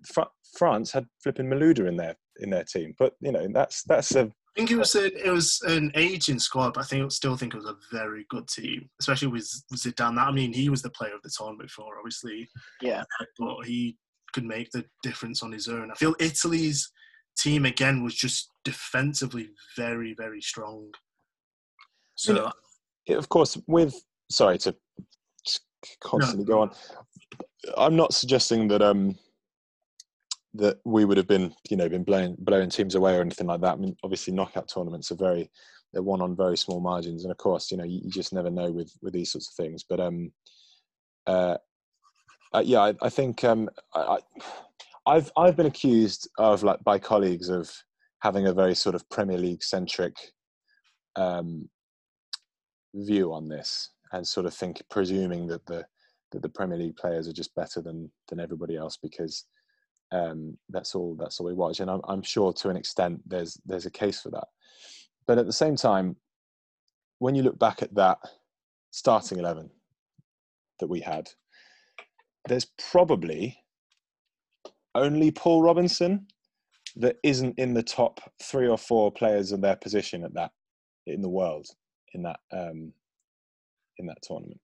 [0.58, 4.32] France had flipping Malouda in their in their team, but you know that's that's a
[4.59, 7.57] think it was a, it was an aging squad, but I think still think it
[7.57, 10.15] was a very good team, especially with Zidane.
[10.15, 12.49] That I mean, he was the player of the tournament before, obviously.
[12.81, 13.03] Yeah.
[13.37, 13.97] But he
[14.33, 15.91] could make the difference on his own.
[15.91, 16.91] I feel Italy's
[17.37, 20.91] team again was just defensively very very strong.
[22.15, 22.51] So,
[23.07, 23.95] you know, of course, with
[24.29, 24.75] sorry to
[26.01, 26.53] constantly no.
[26.53, 26.71] go on.
[27.77, 29.17] I'm not suggesting that um
[30.55, 33.62] that we would have been, you know, been blowing blowing teams away or anything like
[33.62, 33.73] that.
[33.73, 35.49] I mean, obviously, knockout tournaments are very
[35.93, 38.49] they're won on very small margins, and of course, you know, you, you just never
[38.49, 39.83] know with with these sorts of things.
[39.88, 40.31] But um,
[41.27, 41.57] uh,
[42.53, 44.19] uh yeah, I, I think um, I,
[45.05, 47.71] I've I've been accused of like by colleagues of
[48.21, 50.15] having a very sort of Premier League centric
[51.15, 51.69] um,
[52.93, 55.85] view on this, and sort of think presuming that the
[56.31, 59.45] that the Premier League players are just better than than everybody else because
[60.11, 63.59] um, that's all that's all we watch and I'm, I'm sure to an extent there's
[63.65, 64.47] there's a case for that.
[65.27, 66.15] But at the same time
[67.19, 68.17] when you look back at that
[68.91, 69.69] starting 11
[70.79, 71.29] that we had
[72.47, 73.55] there's probably
[74.95, 76.25] only paul robinson
[76.95, 80.51] that isn't in the top three or four players of their position at that
[81.05, 81.67] in the world
[82.13, 82.91] in that um,
[83.99, 84.59] in that tournament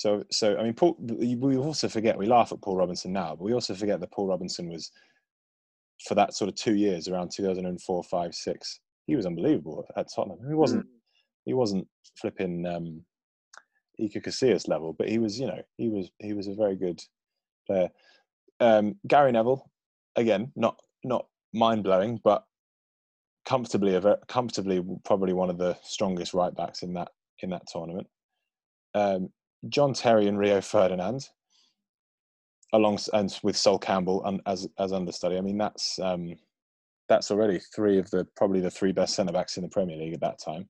[0.00, 0.96] so, so I mean, Paul.
[0.98, 4.28] We also forget we laugh at Paul Robinson now, but we also forget that Paul
[4.28, 4.90] Robinson was
[6.08, 8.80] for that sort of two years around 2004, five, six.
[9.06, 10.38] He was unbelievable at Tottenham.
[10.48, 10.86] He wasn't.
[10.86, 10.90] Mm.
[11.44, 11.86] He wasn't
[12.18, 13.04] flipping um,
[14.00, 15.38] Iker Casillas level, but he was.
[15.38, 16.10] You know, he was.
[16.18, 16.98] He was a very good
[17.66, 17.90] player.
[18.58, 19.70] Um, Gary Neville,
[20.16, 22.44] again, not not mind blowing, but
[23.44, 27.08] comfortably, a very, comfortably, probably one of the strongest right backs in that
[27.42, 28.06] in that tournament.
[28.94, 29.28] Um,
[29.68, 31.28] John Terry and Rio Ferdinand,
[32.72, 35.36] along and with Sol Campbell as as understudy.
[35.36, 36.36] I mean, that's um,
[37.08, 40.14] that's already three of the probably the three best centre backs in the Premier League
[40.14, 40.68] at that time.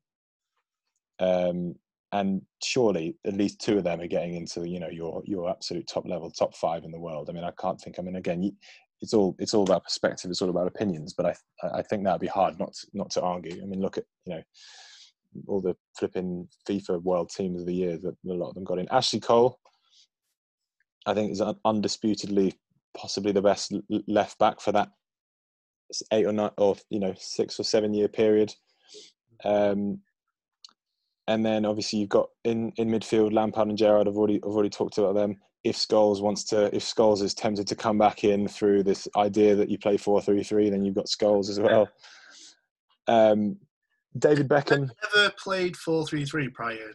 [1.21, 1.75] Um,
[2.13, 5.87] and surely at least two of them are getting into you know your your absolute
[5.87, 7.29] top level, top five in the world.
[7.29, 7.99] I mean, I can't think.
[7.99, 8.51] I mean, again,
[9.01, 10.31] it's all it's all about perspective.
[10.31, 11.15] It's all about opinions.
[11.15, 11.35] But I
[11.79, 13.63] I think that'd be hard not to, not to argue.
[13.63, 14.43] I mean, look at you know
[15.47, 18.79] all the flipping FIFA World Teams of the Year that a lot of them got
[18.79, 18.89] in.
[18.91, 19.59] Ashley Cole,
[21.07, 22.55] I think, is undisputedly
[22.97, 23.73] possibly the best
[24.09, 24.89] left back for that
[26.13, 28.53] eight or nine or you know six or seven year period.
[29.45, 30.01] Um,
[31.27, 34.09] and then obviously you've got in, in midfield Lampard and Gerrard.
[34.09, 35.37] I've already I've already talked about them.
[35.63, 39.55] If Scholes wants to, if Scholes is tempted to come back in through this idea
[39.57, 41.89] that you play four three three, then you've got Scholes as well.
[43.07, 43.59] Um,
[44.19, 44.91] David Beckham.
[45.15, 46.93] Never played four three three prior.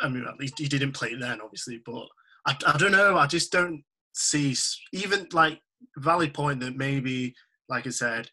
[0.00, 1.80] I mean, at least he didn't play then, obviously.
[1.84, 2.06] But
[2.46, 3.16] I, I don't know.
[3.16, 3.82] I just don't
[4.14, 4.54] see
[4.92, 5.60] even like
[5.96, 7.34] valid point that maybe,
[7.68, 8.28] like I said,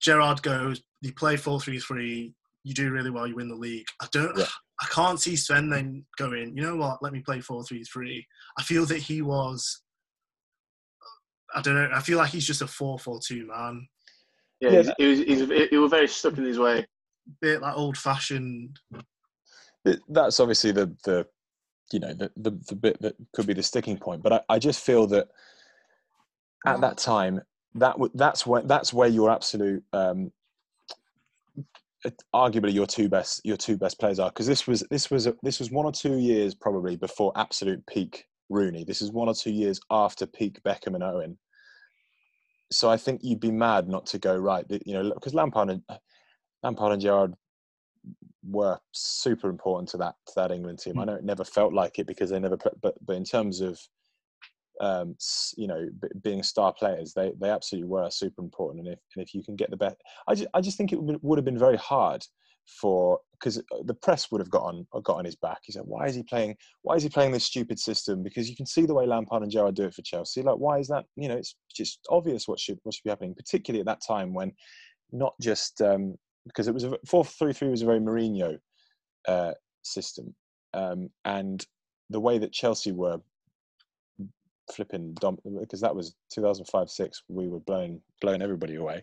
[0.00, 0.82] Gerrard goes.
[1.02, 2.34] You play four three three.
[2.64, 3.26] You do really well.
[3.26, 3.86] You win the league.
[4.00, 4.36] I don't.
[4.36, 4.46] Yeah.
[4.80, 6.56] I can't see Sven then going.
[6.56, 7.02] You know what?
[7.02, 8.24] Let me play four three three.
[8.58, 9.82] I feel that he was.
[11.54, 11.90] I don't know.
[11.94, 13.88] I feel like he's just a four four two man.
[14.60, 14.92] Yeah, yeah.
[14.96, 16.86] He, was, he, was, he was very stuck in his way
[17.40, 18.78] bit like old fashioned.
[20.08, 21.26] That's obviously the the
[21.92, 24.22] you know the, the the bit that could be the sticking point.
[24.22, 25.28] But I, I just feel that
[26.66, 27.40] at that time
[27.74, 30.32] that that's where that's where your absolute um,
[32.34, 35.34] arguably your two best your two best players are because this was this was a,
[35.42, 38.84] this was one or two years probably before absolute peak Rooney.
[38.84, 41.38] This is one or two years after peak Beckham and Owen.
[42.70, 44.64] so I think you'd be mad not to go right.
[44.84, 45.80] You know, because Lampard
[46.66, 47.34] and Lampard and Gerrard
[48.48, 50.98] were super important to that to that England team.
[50.98, 53.80] I know it never felt like it because they never, but but in terms of
[54.80, 55.16] um,
[55.56, 58.86] you know b- being star players, they they absolutely were super important.
[58.86, 59.96] And if and if you can get the best,
[60.28, 62.24] I just I just think it would have been very hard
[62.80, 65.60] for because uh, the press would have got on got on his back.
[65.62, 66.56] He said, "Why is he playing?
[66.82, 69.50] Why is he playing this stupid system?" Because you can see the way Lampard and
[69.50, 70.42] Gerrard do it for Chelsea.
[70.42, 71.04] Like, why is that?
[71.16, 74.34] You know, it's just obvious what should what should be happening, particularly at that time
[74.34, 74.52] when
[75.12, 78.58] not just um, because it was a four three three was a very Mourinho
[79.28, 80.34] uh, system,
[80.74, 81.64] um, and
[82.10, 83.18] the way that Chelsea were
[84.72, 89.00] flipping dom- because that was 2005 6 we were blowing blowing everybody away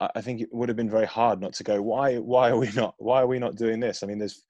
[0.00, 1.80] I think it would have been very hard not to go.
[1.80, 2.16] Why?
[2.16, 2.94] Why are we not?
[2.98, 4.02] Why are we not doing this?
[4.02, 4.44] I mean, there's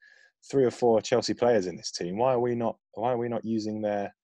[0.51, 2.19] three or four Chelsea players in this team.
[2.19, 2.77] Why are we not?
[2.95, 4.15] Why are we not using their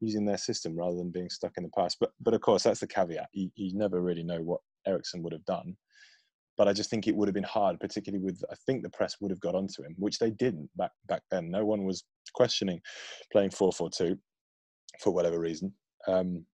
[0.00, 1.98] using their system rather than being stuck in the past?
[2.00, 3.28] But but of course, that's the caveat.
[3.32, 5.76] You, you never really know what Eriksson would have done.
[6.56, 9.16] But I just think it would have been hard, particularly with I think the press
[9.20, 11.50] would have got onto him, which they didn't back back then.
[11.50, 12.80] No one was questioning
[13.32, 14.16] playing four four two
[15.00, 15.72] for whatever reason.
[16.06, 16.44] Um,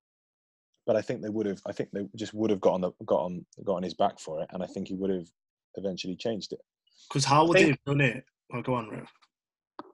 [0.86, 1.60] but I think they would have.
[1.66, 4.18] I think they just would have got on the got on got on his back
[4.18, 5.28] for it, and I think he would have
[5.76, 6.60] eventually changed it.
[7.08, 8.24] Because how would they have done it?
[8.52, 9.04] Oh, go on, Ro.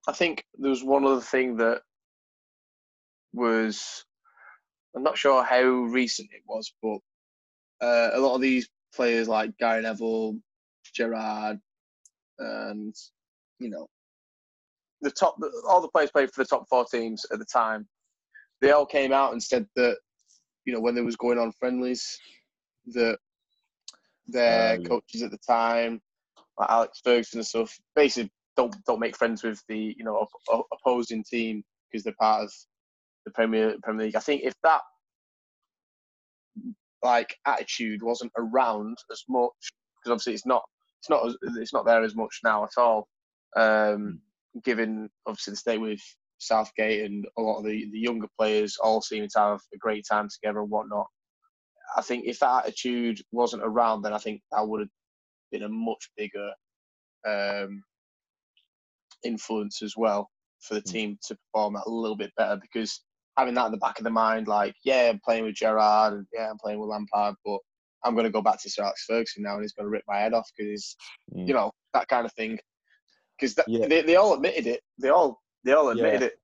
[0.08, 1.82] I think there was one other thing that
[3.32, 4.04] was.
[4.94, 8.66] I'm not sure how recent it was, but uh, a lot of these
[8.96, 10.38] players like Gary Neville,
[10.94, 11.58] Gerrard,
[12.38, 12.94] and
[13.58, 13.86] you know
[15.02, 15.36] the top,
[15.68, 17.86] all the players played for the top four teams at the time.
[18.60, 19.98] They all came out and said that
[20.66, 22.18] you know, when there was going on friendlies,
[22.88, 23.18] that
[24.26, 26.00] their uh, coaches at the time,
[26.58, 30.66] like Alex Ferguson and stuff, basically don't don't make friends with the you know op-
[30.72, 32.52] opposing team because they're part of
[33.24, 34.16] the Premier Premier League.
[34.16, 34.80] I think if that
[37.06, 39.52] like attitude wasn't around as much,
[39.96, 40.62] because obviously it's not
[41.00, 43.08] it's not it's not there as much now at all.
[43.56, 44.20] Um,
[44.52, 44.58] hmm.
[44.64, 46.00] given obviously the state with
[46.38, 50.04] Southgate and a lot of the, the younger players all seeming to have a great
[50.10, 51.06] time together and whatnot.
[51.96, 54.90] I think if that attitude wasn't around, then I think that would have
[55.52, 56.50] been a much bigger
[57.26, 57.82] um,
[59.24, 60.28] influence as well
[60.60, 60.90] for the hmm.
[60.90, 63.00] team to perform that a little bit better because
[63.36, 66.26] having that in the back of the mind, like, yeah, I'm playing with Gerrard and
[66.32, 67.58] yeah, I'm playing with Lampard, but
[68.04, 70.04] I'm going to go back to Sir Alex Ferguson now and he's going to rip
[70.06, 70.96] my head off because,
[71.34, 71.46] mm.
[71.46, 72.58] you know, that kind of thing.
[73.38, 73.86] Because yeah.
[73.86, 74.80] they, they all admitted it.
[74.98, 76.26] They all they all admitted yeah.
[76.28, 76.40] it.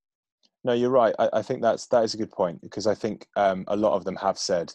[0.64, 1.14] No, you're right.
[1.18, 3.94] I, I, think that's that is a good point because I think um, a lot
[3.94, 4.72] of them have said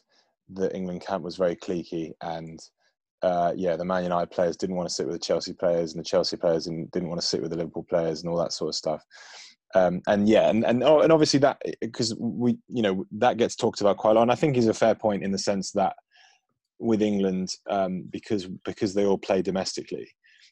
[0.50, 2.60] the England camp was very cliquey and
[3.22, 6.00] uh, yeah, the Man United players didn't want to sit with the Chelsea players and
[6.00, 8.70] the Chelsea players didn't want to sit with the Liverpool players and all that sort
[8.70, 9.04] of stuff.
[9.78, 13.56] Um, and yeah, and and, oh, and obviously that because we you know that gets
[13.56, 15.72] talked about quite a lot, and I think is a fair point in the sense
[15.74, 15.96] that
[16.80, 20.08] with England um, because because they all play domestically,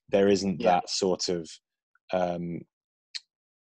[0.10, 0.72] there isn't yeah.
[0.72, 1.50] that sort of
[2.14, 2.60] um,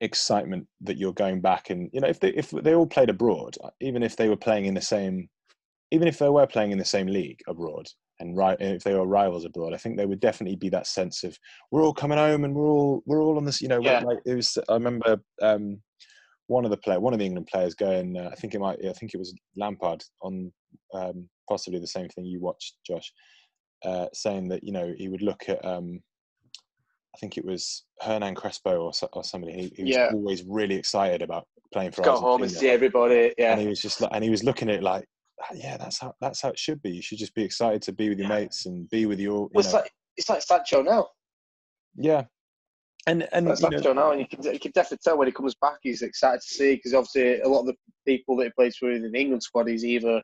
[0.02, 3.56] excitement that you're going back and you know if they if they all played abroad
[3.82, 5.28] even if they were playing in the same
[5.90, 7.88] even if they were playing in the same league abroad
[8.20, 11.24] and right if they were rivals abroad i think there would definitely be that sense
[11.24, 11.38] of
[11.72, 14.00] we're all coming home and we're all we're all on this you know yeah.
[14.00, 15.80] like it was i remember um
[16.48, 18.84] one of the player one of the england players going uh, i think it might
[18.86, 20.52] i think it was lampard on
[20.94, 23.12] um possibly the same thing you watched josh
[23.86, 26.00] uh saying that you know he would look at um
[27.16, 29.54] I think it was Hernan Crespo or, or somebody.
[29.54, 30.10] He, he was yeah.
[30.14, 32.02] always really excited about playing for.
[32.02, 32.06] Us.
[32.06, 32.32] Go Argentina.
[32.32, 33.34] home and see everybody.
[33.40, 35.06] Yeah, and he was just like, and he was looking at it like,
[35.54, 36.92] yeah, that's how that's how it should be.
[36.92, 38.36] You should just be excited to be with your yeah.
[38.36, 39.42] mates and be with your.
[39.42, 41.08] You well, it's like it's like Sancho now.
[41.96, 42.24] Yeah,
[43.08, 45.32] and and like Sancho know, now, and you can you can definitely tell when he
[45.32, 48.52] comes back, he's excited to see because obviously a lot of the people that he
[48.52, 50.22] plays for in the England squad, he's either,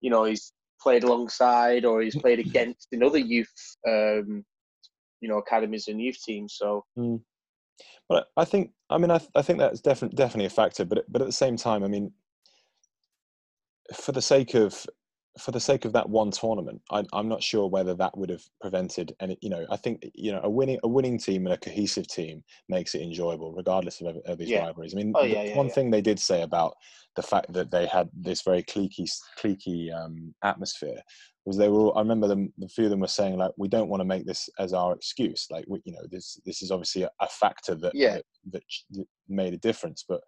[0.00, 4.44] you know, he's played alongside or he's played against in other youth um,
[5.20, 6.56] you know academies and youth teams.
[6.58, 7.20] So, mm.
[8.08, 10.84] but I think I mean I, I think that's definitely definitely a factor.
[10.84, 12.12] But but at the same time, I mean,
[13.94, 14.86] for the sake of
[15.40, 18.42] for the sake of that one tournament, I, am not sure whether that would have
[18.60, 19.38] prevented any.
[19.40, 22.42] You know, I think you know a winning a winning team and a cohesive team
[22.68, 24.66] makes it enjoyable, regardless of, of these yeah.
[24.66, 24.94] rivalries.
[24.94, 26.74] I mean, oh, yeah, yeah, one thing they did say about
[27.16, 31.00] the fact that they had this very cliquey cliquey um, atmosphere
[31.44, 33.68] was they were all, I remember them a few of them were saying like we
[33.68, 36.70] don't want to make this as our excuse like we, you know this this is
[36.70, 37.92] obviously a, a factor that,
[38.52, 40.20] that, that made a difference but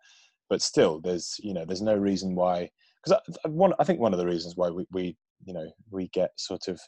[0.50, 2.68] but still there's you know there's no reason why
[3.05, 6.31] because I, I think one of the reasons why we, we you know we get
[6.37, 6.81] sort of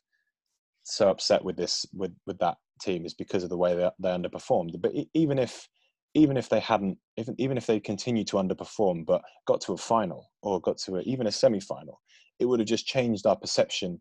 [0.85, 4.09] so upset with this with with that team is because of the way they, they
[4.11, 5.69] underperformed but even if
[6.15, 9.77] even if they hadn't if, even if they continued to underperform but got to a
[9.77, 12.01] final or got to a, even a semi-final
[12.39, 14.01] it would have just changed our perception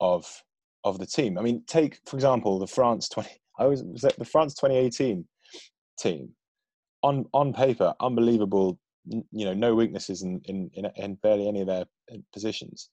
[0.00, 0.42] of
[0.84, 1.38] of the team.
[1.38, 3.30] I mean, take for example the France twenty.
[3.58, 5.26] I was, was the France twenty eighteen
[5.98, 6.30] team
[7.02, 8.78] on on paper unbelievable.
[9.06, 12.90] You know, no weaknesses in in, in, in barely any of their uh, positions.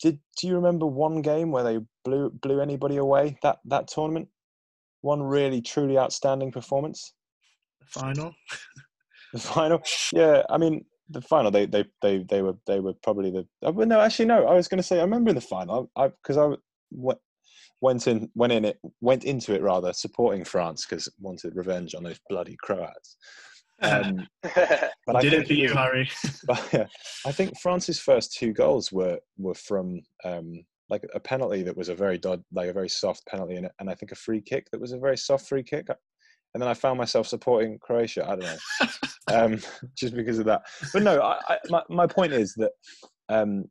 [0.00, 4.28] Did do you remember one game where they blew blew anybody away that that tournament?
[5.02, 7.14] One really truly outstanding performance.
[7.80, 8.34] The final.
[9.32, 10.42] the final, yeah.
[10.50, 13.46] I mean, the final they they they they were they were probably the.
[13.66, 14.46] Uh, well, no, actually, no.
[14.46, 15.90] I was going to say I remember the final.
[15.96, 16.46] I because I,
[17.10, 17.14] I
[17.80, 22.02] went in went in it went into it rather supporting France because wanted revenge on
[22.02, 23.16] those bloody Croats.
[23.82, 26.08] Um, but I did it for you, Harry.
[26.46, 26.86] but, yeah,
[27.26, 31.88] I think France's first two goals were were from um, like a penalty that was
[31.88, 34.70] a very dod, like a very soft penalty, and, and I think a free kick
[34.70, 35.88] that was a very soft free kick.
[36.52, 38.28] And then I found myself supporting Croatia.
[38.28, 38.88] I don't know,
[39.34, 39.60] um,
[39.96, 40.62] just because of that.
[40.92, 42.72] But no, I, I, my my point is that
[43.28, 43.70] um, it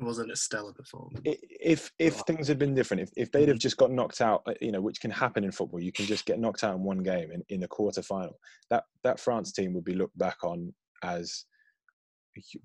[0.00, 1.20] wasn't a stellar performance.
[1.24, 4.54] If if things had been different, if, if they'd have just got knocked out, uh,
[4.60, 7.02] you know, which can happen in football, you can just get knocked out in one
[7.02, 8.38] game in, in a quarter final.
[8.70, 11.44] That that France team would be looked back on as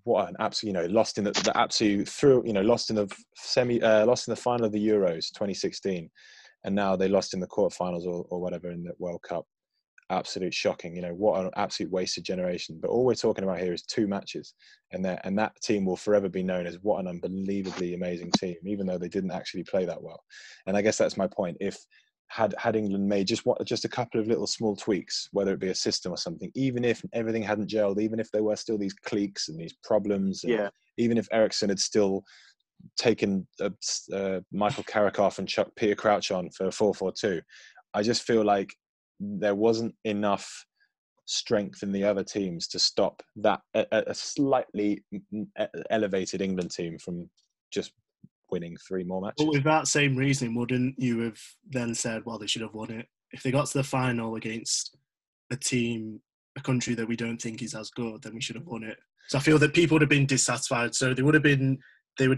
[0.04, 2.96] what an absolute, you know, lost in the, the absolute through, you know, lost in
[2.96, 6.10] the semi, uh, lost in the final of the Euros 2016,
[6.64, 9.46] and now they lost in the quarterfinals or, or whatever in the World Cup
[10.10, 10.96] absolute shocking.
[10.96, 12.80] You know, what an absolute wasted generation.
[12.82, 14.54] But all we're talking about here is two matches,
[14.92, 18.56] and that and that team will forever be known as what an unbelievably amazing team,
[18.66, 20.24] even though they didn't actually play that well.
[20.68, 21.58] And I guess that's my point.
[21.60, 21.78] If
[22.28, 25.60] had had England made just what just a couple of little small tweaks, whether it
[25.60, 28.78] be a system or something, even if everything hadn't gelled, even if there were still
[28.78, 30.70] these cliques and these problems, and yeah.
[30.98, 32.24] even if Eriksson had still
[32.98, 33.70] taken uh,
[34.14, 37.42] uh, Michael Carrick off and chucked Peter Crouch on for 4-4-2,
[37.94, 38.74] I just feel like
[39.40, 40.66] there wasn't enough
[41.26, 45.04] strength in the other teams to stop that a, a slightly
[45.90, 47.30] elevated England team from
[47.72, 47.94] just
[48.52, 49.46] winning three more matches.
[49.46, 52.92] But with that same reasoning, wouldn't you have then said, well, they should have won
[52.92, 53.08] it?
[53.32, 54.96] If they got to the final against
[55.52, 56.20] a team,
[56.56, 58.98] a country that we don't think is as good, then we should have won it.
[59.30, 60.94] So I feel that people would have been dissatisfied.
[60.94, 61.80] So they would have been,
[62.20, 62.38] they were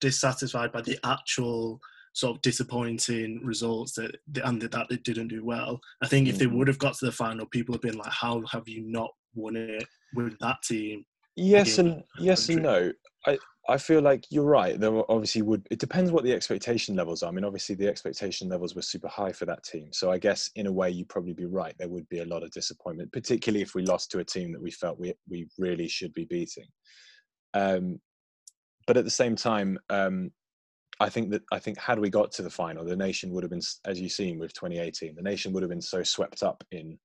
[0.00, 1.80] dissatisfied by the actual
[2.14, 5.80] sort of disappointing results that and that it didn't do well.
[6.02, 6.56] I think if they mm.
[6.56, 9.56] would have got to the final, people have been like, "How have you not won
[9.56, 11.04] it with that team?"
[11.36, 12.92] Yes and yes and no.
[13.26, 14.78] I I feel like you're right.
[14.78, 15.66] There obviously would.
[15.70, 17.28] It depends what the expectation levels are.
[17.28, 19.88] I mean, obviously the expectation levels were super high for that team.
[19.92, 21.74] So I guess in a way you'd probably be right.
[21.78, 24.62] There would be a lot of disappointment, particularly if we lost to a team that
[24.62, 26.66] we felt we we really should be beating.
[27.54, 28.00] Um,
[28.86, 30.30] but at the same time, um,
[31.00, 33.50] I think that I think had we got to the final, the nation would have
[33.50, 36.98] been, as you've seen with 2018, the nation would have been so swept up in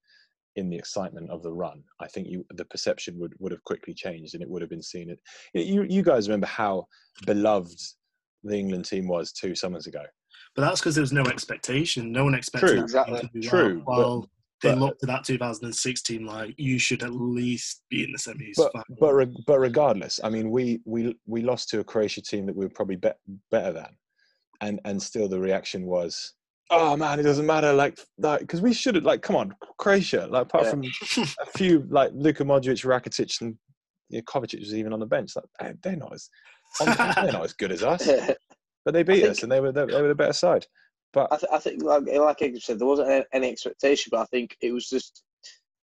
[0.56, 1.84] in the excitement of the run.
[2.00, 4.84] I think you, the perception would would have quickly changed, and it would have been
[4.84, 5.10] seen.
[5.10, 5.20] It,
[5.66, 6.86] you you guys remember how
[7.26, 7.80] beloved
[8.44, 10.04] the England team was two summers ago.
[10.56, 12.12] But that's because there was no expectation.
[12.12, 13.30] No one expected True, exactly.
[13.42, 13.84] True.
[13.86, 14.30] Well,
[14.62, 18.56] they but, looked at that 2016 like you should at least be in the semis.
[18.58, 22.46] But but, re- but regardless, I mean, we we we lost to a Croatia team
[22.46, 23.10] that we were probably be-
[23.52, 23.98] better than,
[24.62, 26.34] and and still the reaction was,
[26.72, 30.28] oh man, it doesn't matter, like that because we should have like come on Croatia,
[30.30, 30.72] like apart yeah.
[30.72, 30.84] from
[31.42, 33.56] a few like Luka Modric, Rakitic, and
[34.10, 35.32] you know, Kovacic was even on the bench.
[35.36, 36.30] Like they're not as
[36.80, 38.06] they're not as good as us,
[38.86, 40.66] but they beat think, us and they were they were the better side.
[41.12, 44.26] But I, th- I think, like, like I said, there wasn't any expectation, but I
[44.26, 45.24] think it was just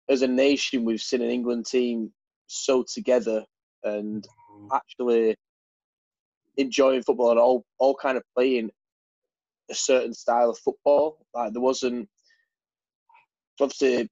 [0.09, 2.13] as a nation, we've seen an England team
[2.47, 3.45] so together
[3.83, 4.69] and mm.
[4.75, 5.37] actually
[6.57, 8.71] enjoying football and all, all kind of playing
[9.71, 11.19] a certain style of football.
[11.35, 12.09] Like there wasn't
[13.61, 14.09] obviously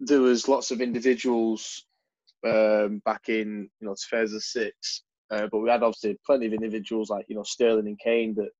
[0.00, 1.84] there was lots of individuals
[2.46, 7.26] um, back in you know 2006, uh, but we had obviously plenty of individuals like
[7.28, 8.50] you know Sterling and Kane that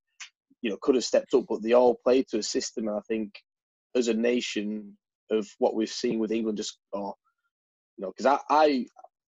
[0.62, 2.88] you know could have stepped up, but they all played to a system.
[2.88, 3.32] And I think
[3.94, 4.96] as a nation
[5.30, 7.14] of what we've seen with England, just oh,
[7.96, 8.86] you know, because I, I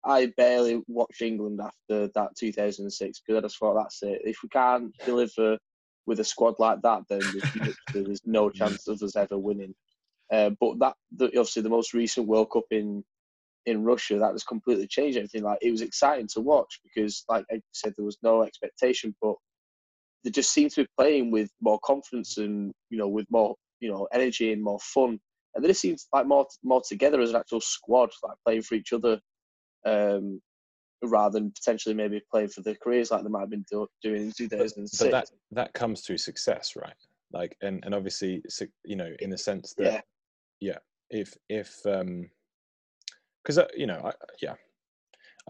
[0.05, 4.21] I barely watched England after that 2006 because I just thought that's it.
[4.25, 5.59] If we can't deliver
[6.07, 7.23] with a squad like that, then
[7.93, 9.75] there's no chance of us ever winning.
[10.33, 13.03] Uh, but that the, obviously the most recent World Cup in
[13.67, 15.43] in Russia that has completely changed everything.
[15.43, 19.37] Like it was exciting to watch because, like I said, there was no expectation, but
[20.25, 23.91] they just seem to be playing with more confidence and you know with more you
[23.91, 25.19] know energy and more fun.
[25.55, 28.75] And they just seem like more more together as an actual squad, like playing for
[28.75, 29.21] each other,
[29.87, 30.41] um,
[31.03, 34.23] rather than potentially maybe playing for their careers like they might have been do, doing
[34.23, 34.99] in 2006.
[34.99, 36.95] But, but that that comes through success, right?
[37.33, 38.43] Like and and obviously
[38.85, 40.01] you know in the sense that yeah,
[40.61, 40.79] yeah
[41.11, 42.31] if if um
[43.43, 44.55] because uh, you know I, yeah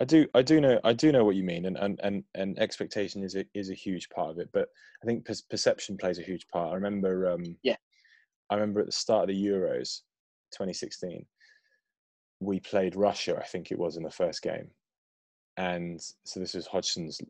[0.01, 2.59] I do, I do know, I do know what you mean, and and and, and
[2.59, 4.49] expectation is a is a huge part of it.
[4.53, 4.69] But
[5.03, 6.73] I think per- perception plays a huge part.
[6.73, 7.77] I remember, um, Yeah.
[8.51, 10.01] I remember at the start of the Euros,
[10.53, 11.25] 2016,
[12.41, 13.37] we played Russia.
[13.39, 14.69] I think it was in the first game,
[15.57, 17.21] and so this was Hodgson's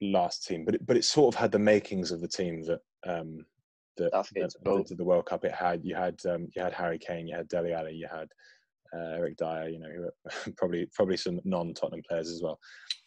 [0.00, 2.80] last team, but it, but it sort of had the makings of the team that
[3.06, 3.44] um,
[3.96, 5.44] that, that, to that did the World Cup.
[5.44, 8.28] It had you had um, you had Harry Kane, you had Dele Alli, you had
[8.94, 12.58] uh, Eric Dier, you know, who are probably probably some non-Tottenham players as well.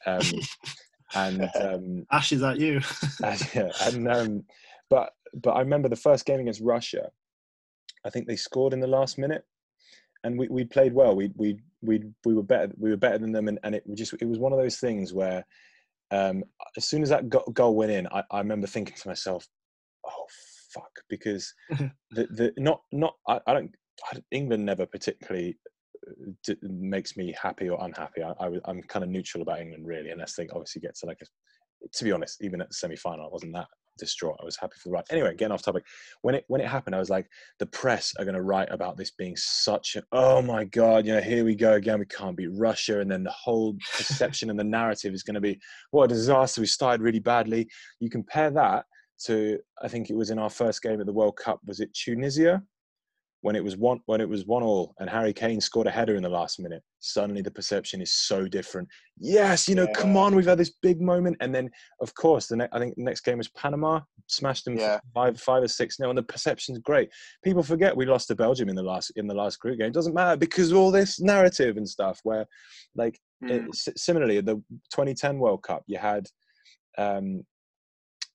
[0.06, 0.22] Um,
[1.16, 2.82] and um, Ash, is that you?
[3.24, 4.44] and, yeah, and um,
[4.90, 7.10] but but I remember the first game against Russia.
[8.06, 9.44] I think they scored in the last minute,
[10.24, 11.16] and we, we played well.
[11.16, 12.72] We we we we were better.
[12.78, 15.14] We were better than them, and, and it just it was one of those things
[15.14, 15.46] where,
[16.12, 16.44] um,
[16.76, 19.48] as soon as that go- goal went in, I, I remember thinking to myself,
[20.06, 20.26] "Oh
[20.74, 23.76] fuck," because the the not not I, I don't
[24.32, 25.58] England never particularly
[26.44, 28.24] d- makes me happy or unhappy.
[28.24, 31.20] I, I am kind of neutral about England really, unless they obviously get to like
[31.22, 31.26] a.
[31.94, 34.38] To be honest, even at the semi final, I wasn't that distraught.
[34.42, 35.06] I was happy for the right.
[35.12, 35.84] Anyway, getting off topic.
[36.22, 37.28] When it when it happened, I was like,
[37.60, 41.14] the press are going to write about this being such a oh my god, you
[41.14, 42.00] know, here we go again.
[42.00, 45.42] We can't beat Russia, and then the whole perception and the narrative is going to
[45.42, 45.60] be
[45.92, 46.62] what a disaster.
[46.62, 47.68] We started really badly.
[48.00, 48.86] You compare that
[49.26, 51.60] to I think it was in our first game at the World Cup.
[51.66, 52.62] Was it Tunisia?
[53.42, 56.16] When it was one when it was one all and Harry Kane scored a header
[56.16, 58.88] in the last minute, suddenly the perception is so different.
[59.20, 61.70] Yes, you know, come on, we've had this big moment, and then
[62.02, 65.00] of course the ne- I think the next game was Panama, smashed them Yeah.
[65.14, 67.10] five five or six nil, and the perception's great.
[67.44, 69.88] People forget we lost to Belgium in the last in the last group game.
[69.90, 72.20] It doesn't matter because of all this narrative and stuff.
[72.24, 72.46] Where
[72.96, 73.68] like Mm.
[73.70, 74.56] s- similarly, the
[74.92, 76.26] 2010 World Cup, you had
[76.98, 77.46] um,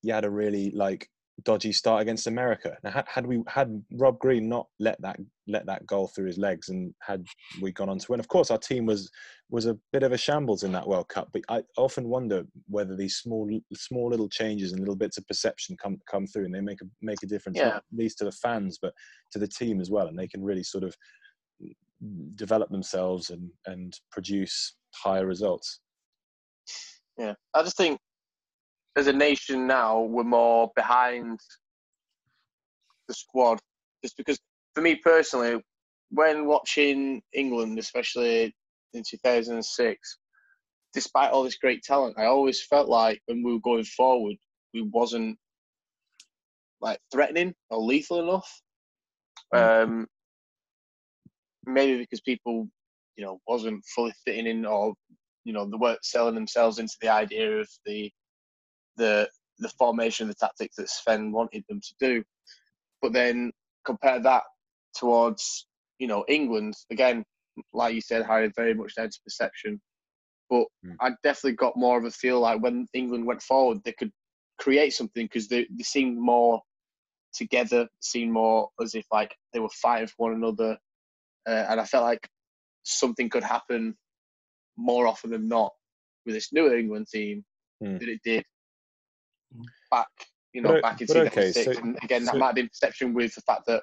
[0.02, 1.08] you had a really like
[1.44, 2.76] dodgy start against America.
[2.84, 5.16] Now, had, had we had Rob Green not let that
[5.48, 7.26] let that goal through his legs, and had
[7.60, 9.10] we gone on to win, of course, our team was
[9.50, 11.28] was a bit of a shambles in that World Cup.
[11.32, 15.76] But I often wonder whether these small small little changes and little bits of perception
[15.82, 17.64] come come through, and they make a make a difference, Yeah.
[17.64, 18.92] not at least to the fans, but
[19.32, 20.94] to the team as well, and they can really sort of
[22.34, 25.80] develop themselves and and produce higher results.
[27.18, 28.00] Yeah, I just think
[28.96, 31.40] as a nation now we're more behind
[33.08, 33.58] the squad,
[34.02, 34.38] just because
[34.74, 35.62] for me personally,
[36.10, 38.54] when watching England, especially
[38.92, 40.18] in 2006,
[40.92, 44.36] despite all this great talent, I always felt like when we were going forward,
[44.74, 45.38] we wasn't
[46.80, 48.60] like threatening or lethal enough.
[49.54, 50.06] Um,
[51.64, 52.68] maybe because people,
[53.16, 54.94] you know, wasn't fully fitting in or
[55.44, 58.10] you know, they weren't selling themselves into the idea of the
[58.96, 59.28] the
[59.58, 62.24] the formation, the tactics that Sven wanted them to do.
[63.00, 63.52] But then
[63.84, 64.42] compare that
[64.96, 65.66] towards,
[65.98, 67.24] you know, England again,
[67.72, 69.80] like you said, Harry, very much down to perception.
[70.48, 70.96] But Mm.
[71.00, 74.12] I definitely got more of a feel like when England went forward, they could
[74.58, 76.60] create something because they, they seemed more
[77.32, 80.78] together, seemed more as if like they were fighting for one another.
[81.46, 82.28] Uh, and I felt like
[82.82, 83.96] something could happen
[84.76, 85.72] more often than not
[86.24, 87.44] with this new England team
[87.82, 87.98] Hmm.
[87.98, 88.44] than it did.
[89.90, 90.08] Back,
[90.52, 91.76] you know, o- back in but okay, 2006.
[91.76, 93.82] so- and again, so- that might have been perception with the fact that,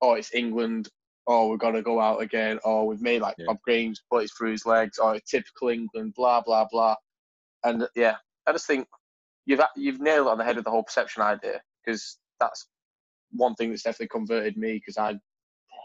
[0.00, 0.88] oh, it's England,
[1.26, 3.46] oh, we've got to go out again, or we've made like Yeah.
[3.48, 6.96] Bob Green's put it through his legs, or it's typical England, blah, blah, blah.
[7.64, 8.88] And yeah, I just think
[9.46, 12.66] you've you've nailed it on the head of the whole perception idea because that's
[13.32, 15.14] one thing that's definitely converted me because I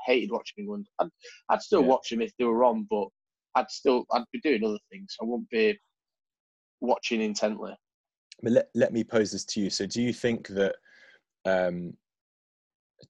[0.05, 0.87] hated watching England.
[0.99, 1.09] I'd,
[1.49, 1.87] I'd still Yeah.
[1.87, 3.07] watch them if they were on, but
[3.55, 5.15] I'd still I'd be doing other things.
[5.21, 5.77] I wouldn't be
[6.79, 7.75] watching intently.
[8.41, 9.69] But let, let me pose this to you.
[9.69, 10.75] So, do you think that
[11.45, 11.93] um,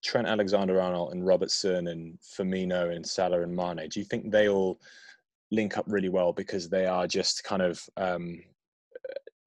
[0.03, 4.49] Trent Alexander Arnold and Robertson and Firmino and Salah and Mane, do you think they
[4.49, 4.80] all
[5.51, 8.41] link up really well because they are just kind of, um,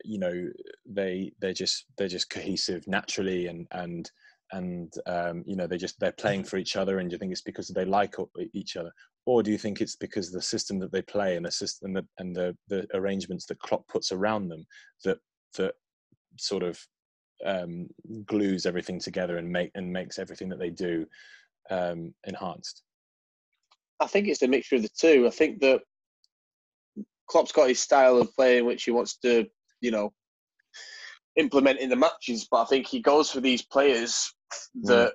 [0.05, 0.49] you know,
[0.87, 4.11] they they're just they're just cohesive naturally and and
[4.53, 7.33] and um, you know they just they're playing for each other and do you think
[7.33, 8.15] it's because they like
[8.55, 8.91] each other
[9.27, 12.07] or do you think it's because the system that they play and the system that,
[12.19, 14.67] and the the arrangements that Klopp puts around them
[15.05, 15.19] that
[15.57, 15.75] that
[16.39, 16.81] sort of
[17.45, 17.89] um,
[18.27, 21.07] glues everything together and make and makes everything that they do
[21.71, 22.83] um, enhanced.
[24.01, 25.27] I think it's a mixture of the two.
[25.27, 25.81] I think that
[27.29, 29.47] Klopp's got his style of play in which he wants to,
[29.81, 30.13] you know,
[31.37, 32.47] implement in the matches.
[32.51, 34.33] But I think he goes for these players
[34.83, 35.13] that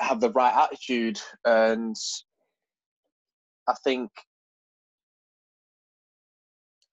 [0.00, 1.96] have the right attitude, and
[3.68, 4.10] I think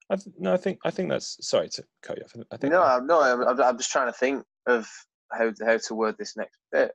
[0.10, 2.34] I th- no, I think I think that's sorry to cut you off.
[2.51, 4.88] I think no, no, I'm- I'm just trying to think of
[5.32, 6.91] how how to word this next bit.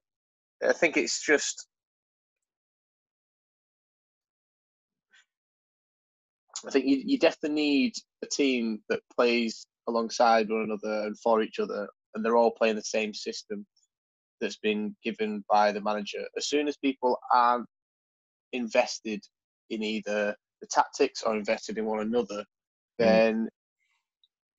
[0.66, 1.66] I think it's just.
[6.66, 11.42] I think you, you definitely need a team that plays alongside one another and for
[11.42, 13.66] each other, and they're all playing the same system
[14.40, 16.24] that's been given by the manager.
[16.36, 17.66] As soon as people aren't
[18.52, 19.22] invested
[19.70, 22.44] in either the tactics or invested in one another,
[22.98, 23.48] then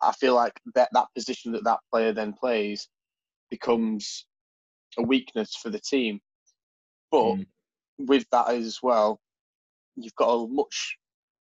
[0.02, 2.90] I feel like that that position that that player then plays
[3.52, 4.26] becomes
[4.98, 6.22] a weakness for the team.
[7.12, 7.48] But Mm.
[8.00, 9.20] with that as well,
[9.96, 10.98] you've got a much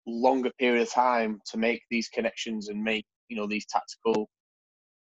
[0.07, 4.29] longer period of time to make these connections and make you know these tactical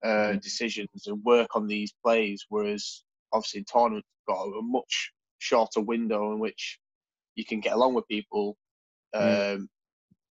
[0.03, 0.41] uh, Mhm.
[0.41, 2.45] decisions and work on these plays.
[2.49, 6.79] Whereas obviously in tournaments, got a much shorter window in which
[7.35, 8.57] you can get along with people,
[9.21, 9.41] Mm.
[9.53, 9.69] um,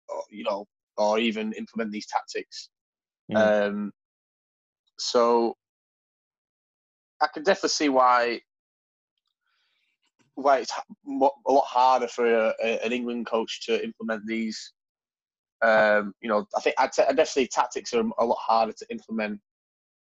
[0.10, 0.66] or, you know,
[0.98, 2.70] or even implement these tactics.
[3.38, 3.92] Um,
[4.98, 5.56] so
[7.22, 8.42] I can definitely see why
[10.36, 10.82] why it's a
[11.52, 14.74] lot harder for a, a, an England coach to implement these.
[15.64, 19.40] Um, you know, I think I'd, say- definitely tactics are a lot harder to implement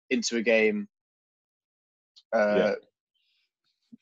[0.09, 0.87] into a game.
[2.33, 2.73] Uh, Yeah.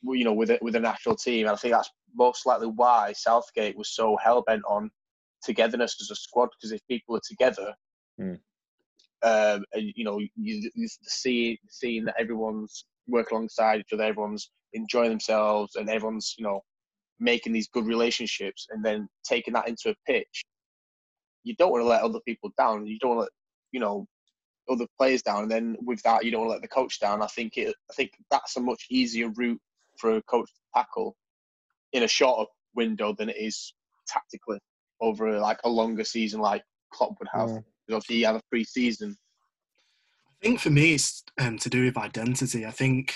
[0.04, 3.14] You know, with a, with a national team, and I think that's most likely why
[3.14, 4.90] Southgate was so hell bent on
[5.46, 6.50] togetherness as a squad.
[6.52, 7.74] Because if people are together,
[8.20, 8.40] Mm.
[9.24, 14.52] um, and you know, you, you see seeing that everyone's working alongside each other, everyone's
[14.74, 16.62] enjoying themselves, and everyone's you know
[17.20, 20.44] making these good relationships, and then taking that into a pitch.
[21.44, 22.88] You don't want to let other people down.
[22.88, 23.32] You don't want to
[23.72, 24.06] you know
[24.70, 27.22] other players down, and then with that, you don't want to let the coach down.
[27.22, 27.76] I think it.
[27.90, 29.62] I think that's a much easier route
[29.98, 31.16] for a coach to tackle
[31.94, 33.74] in a shorter window than it is
[34.08, 34.60] tactically
[35.02, 37.48] over like a longer season like Klopp would have.
[37.48, 39.18] Because obviously you have a pre-season.
[40.28, 42.66] I think for me, it's um, to do with identity.
[42.66, 43.16] I think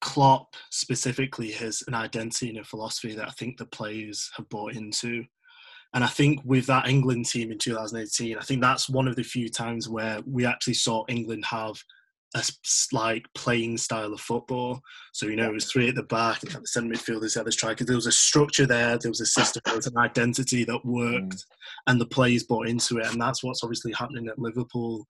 [0.00, 4.74] Klopp specifically has an identity and a philosophy that I think the players have bought
[4.74, 5.24] into.
[5.94, 9.22] And I think with that England team in 2018, I think that's one of the
[9.22, 11.82] few times where we actually saw England have
[12.34, 12.44] a
[12.92, 14.80] like playing style of football.
[15.12, 17.52] So you know, it was three at the back, and the centre midfielders, had the
[17.52, 17.86] strikers.
[17.86, 18.98] There was a structure there.
[18.98, 19.62] There was a system.
[19.64, 21.44] There was an identity that worked, mm.
[21.86, 23.10] and the players bought into it.
[23.10, 25.06] And that's what's obviously happening at Liverpool.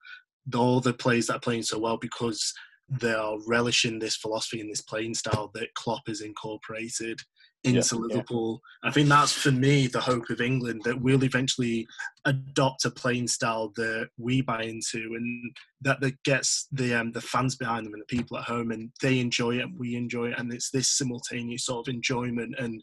[0.55, 2.55] All the players that are playing so well because
[2.89, 7.21] they are relishing this philosophy and this playing style that Klopp has incorporated
[7.65, 8.07] into Yeah, yeah.
[8.15, 8.61] Liverpool.
[8.85, 11.87] I think that's for me the hope of England that we'll eventually
[12.25, 17.21] adopt a playing style that we buy into and that that gets the um, the
[17.21, 20.27] fans behind them and the people at home and they enjoy it and we enjoy
[20.31, 22.83] it and it's this simultaneous sort of enjoyment and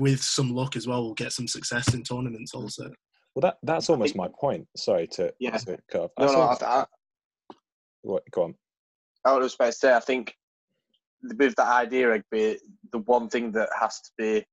[0.00, 2.90] with some luck as well we'll get some success in tournaments also.
[3.34, 4.66] Well, that that's almost my point.
[4.76, 5.56] Sorry to, Yeah.
[5.56, 6.10] to cut off.
[6.18, 6.84] No, That's no, I, I,
[8.02, 8.54] what, go on.
[9.24, 10.34] I would expect to say, I think
[11.22, 12.58] with that idea, Egby,
[12.92, 14.44] the one thing that has to be,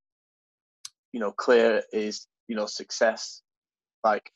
[1.11, 3.41] you know, clear is, you know, success.
[4.03, 4.32] Like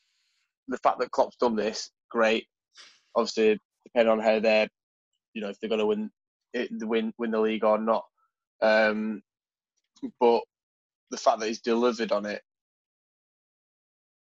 [0.68, 2.46] the fact that Klopp's done this, great.
[3.14, 4.68] Obviously, depending on how they're,
[5.34, 6.10] you know, if they're going to win,
[6.54, 8.04] win win the league or not.
[8.62, 9.22] Um,
[10.18, 10.42] but
[11.10, 12.42] the fact that he's delivered on it,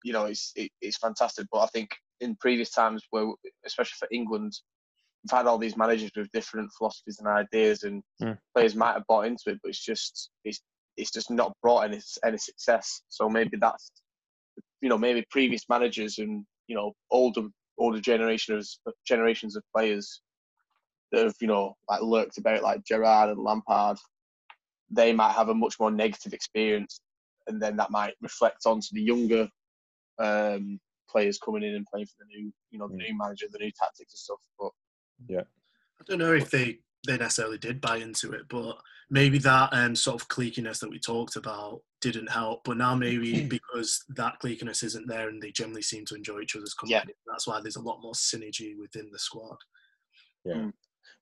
[0.05, 1.47] you know, it's it, it's fantastic.
[1.53, 1.91] But I think
[2.21, 3.33] in previous times, where
[3.67, 4.53] especially for England,
[5.25, 8.39] we've had all these managers with different philosophies and ideas, and Mm.
[8.55, 10.61] players might have bought into it, but it's just it's
[10.97, 13.03] it's just not brought any any success.
[13.09, 13.91] So maybe that's
[14.81, 17.49] you know maybe previous managers and you know older
[17.79, 20.21] older generations generations of players
[21.13, 23.99] that have you know like lurked about like Gerrard and Lampard,
[24.91, 27.01] they might have a much more negative experience,
[27.47, 29.49] and then that might reflect onto the younger
[30.19, 33.09] um, players coming in and playing for the new you know the Mm.
[33.09, 34.41] new manager, the new tactics and stuff.
[34.59, 34.71] But
[35.31, 38.77] I don't know if they they necessarily did buy into it, but
[39.11, 42.63] maybe that um, sort of cliqueiness that we talked about didn't help.
[42.65, 46.57] But now maybe because that cliqueiness isn't there and they generally seem to enjoy each
[46.57, 47.13] other's company, Yeah.
[47.27, 49.57] that's why there's a lot more synergy within the squad.
[50.45, 50.55] Yeah.
[50.55, 50.73] Mm.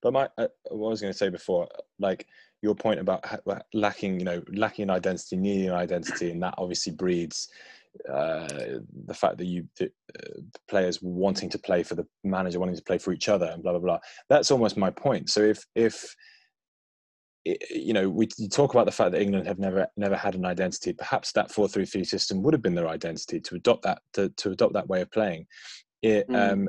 [0.03, 2.27] But my, uh, what I was going to say before, like
[2.63, 6.55] your point about ha- lacking, you know, lacking an identity, needing an identity, and that
[6.59, 7.49] obviously breeds
[8.09, 12.61] uh, the fact that you, the, uh, the players wanting to play for the manager,
[12.61, 13.99] wanting to play for each other, and blah blah blah.
[14.29, 15.31] That's almost my point.
[15.31, 16.15] So if if
[17.45, 20.93] you know, we talk about the fact that England have never never had an identity.
[20.93, 24.29] Perhaps that four three three system would have been their identity to adopt that to,
[24.31, 25.47] to adopt that way of playing.
[26.03, 26.53] It, Mm.
[26.53, 26.69] um,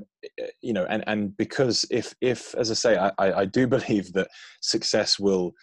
[0.61, 4.13] you know, and and because if if as I say, I, I I do believe
[4.13, 4.29] that
[4.61, 5.53] success will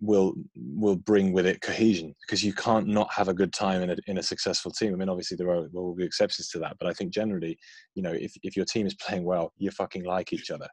[0.00, 3.90] will will bring with it cohesion because you can't not have a good time in
[3.90, 4.92] a in a successful team.
[4.92, 7.58] I mean, obviously there are there will be exceptions to that, but I think generally,
[7.94, 10.68] you know, if if your team is playing well, you fucking like each other.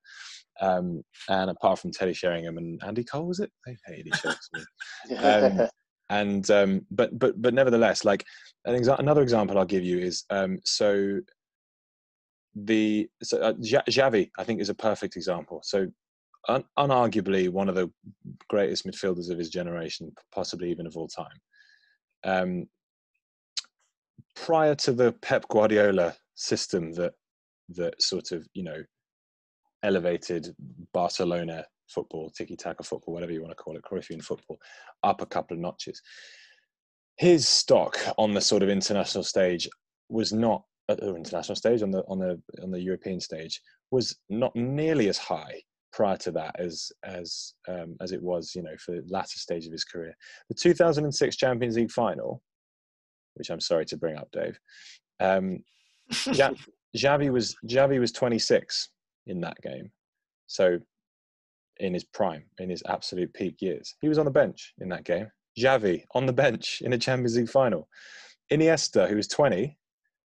[0.62, 3.52] Um, and apart from Teddy Sheringham and Andy Cole, was it?
[3.66, 4.38] They hated each other.
[5.60, 5.68] Um,
[6.10, 8.24] and um, but but but nevertheless, like
[8.66, 11.20] an exa- another example I'll give you is um, so
[12.56, 15.62] the so, uh, Xavi, I think, is a perfect example.
[15.64, 15.88] So,
[16.48, 17.92] un- unarguably, one of the
[18.50, 21.40] greatest midfielders of his generation, possibly even of all time.
[22.24, 22.68] Um,
[24.36, 27.14] prior to the Pep Guardiola system that
[27.70, 28.84] that sort of you know
[29.84, 30.56] elevated
[30.94, 34.58] Barcelona football, tiki taka football, whatever you want to call it, Cruyffian football,
[35.04, 36.02] up a couple of notches.
[37.18, 39.70] His stock on the sort of international stage
[40.10, 44.18] was not at the international stage on the on the on the European stage was
[44.30, 45.62] not nearly as high
[45.94, 49.66] prior to that as as um, as it was, you know, for the latter stage
[49.66, 50.14] of his career.
[50.50, 52.42] The 2006 Champions League final,
[53.36, 54.60] which I'm sorry to bring up, Dave.
[55.20, 55.64] Um,
[56.12, 58.90] Xavi was Xavi was 26
[59.28, 59.92] in that game,
[60.48, 60.80] so
[61.78, 65.06] in his prime, in his absolute peak years, he was on the bench in that
[65.06, 65.28] game.
[65.58, 67.88] Xavi on the bench in a Champions League final.
[68.52, 69.78] Iniesta, who was 20,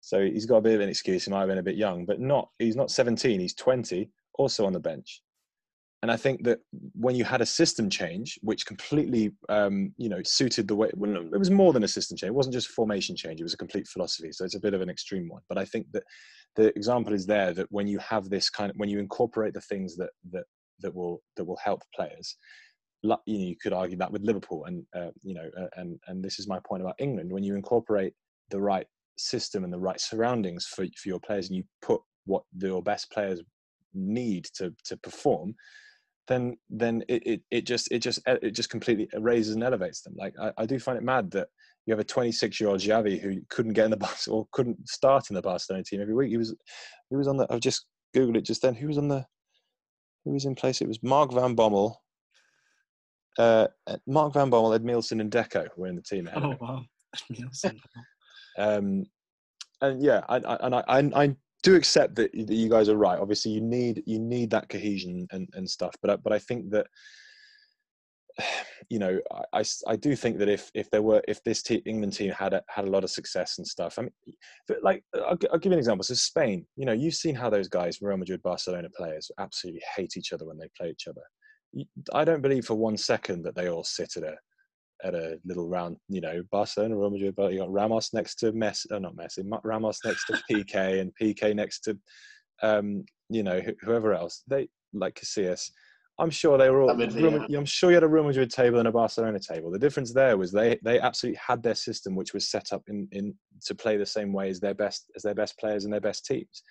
[0.01, 1.25] so he's got a bit of an excuse.
[1.25, 2.51] He might have been a bit young, but not.
[2.59, 3.41] He's not 17.
[3.41, 5.23] He's 20, also on the bench.
[6.05, 6.59] And I think that
[6.93, 11.17] when you had a system change, which completely, um, you know, suited the way, well,
[11.17, 12.29] it was more than a system change.
[12.29, 13.41] It wasn't just a formation change.
[13.41, 14.31] It was a complete philosophy.
[14.31, 15.41] So it's a bit of an extreme one.
[15.49, 16.03] But I think that
[16.57, 19.63] the example is there that when you have this kind of, when you incorporate the
[19.63, 20.45] things that that
[20.81, 22.37] that will that will help players,
[23.25, 26.47] you could argue that with Liverpool, and uh, you know, uh, and and this is
[26.47, 27.33] my point about England.
[27.33, 28.13] When you incorporate
[28.51, 28.87] the right
[29.17, 33.11] system and the right surroundings for, for your players and you put what your best
[33.11, 33.41] players
[33.95, 35.55] need to to perform
[36.29, 40.15] then then it, it, it just it just it just completely raises and elevates them.
[40.17, 41.49] Like I, I do find it mad that
[41.87, 44.89] you have a 26 year old Xavi who couldn't get in the bus or couldn't
[44.89, 46.31] start in the Barcelona team every week.
[46.31, 46.55] He was
[47.11, 48.75] he was on the I've just googled it just then.
[48.75, 49.27] Who was on the
[50.25, 50.81] who was in place?
[50.81, 51.97] It was Mark Van Bommel
[53.39, 53.67] uh,
[54.07, 56.29] Mark Van Bommel, Ed Edmilson, and Deco were in the team.
[56.35, 56.85] Oh wow.
[58.57, 59.05] Um,
[59.81, 63.19] and yeah, I, I, and I, I, do accept that, that you guys are right.
[63.19, 65.97] Obviously, you need you need that cohesion and, and stuff.
[66.01, 66.87] But I, but I think that
[68.91, 69.19] you know
[69.53, 72.53] I, I do think that if if there were if this team, England team had
[72.53, 73.99] a, had a lot of success and stuff.
[73.99, 74.13] I mean,
[74.83, 76.05] like I'll, I'll give you an example.
[76.05, 80.17] So Spain, you know, you've seen how those guys, Real Madrid, Barcelona players, absolutely hate
[80.17, 81.23] each other when they play each other.
[82.13, 84.37] I don't believe for one second that they all sit at a
[85.05, 88.53] at a little round, you know, Barcelona, Real Madrid, but you got Ramos next to
[88.53, 91.99] Messi, oh, not Messi, Ramos next to Piqué, and Piqué next to,
[92.63, 94.43] um, you know, whoever else.
[94.49, 95.71] They like Casillas.
[96.19, 96.97] I'm sure they were all.
[96.97, 99.73] Real, I'm sure you had a Real Madrid table and a Barcelona table.
[99.73, 103.09] The difference there was they they absolutely had their system, which was set up in
[103.11, 103.35] in
[103.67, 106.25] to play the same way as their best as their best players and their best
[106.25, 106.63] teams.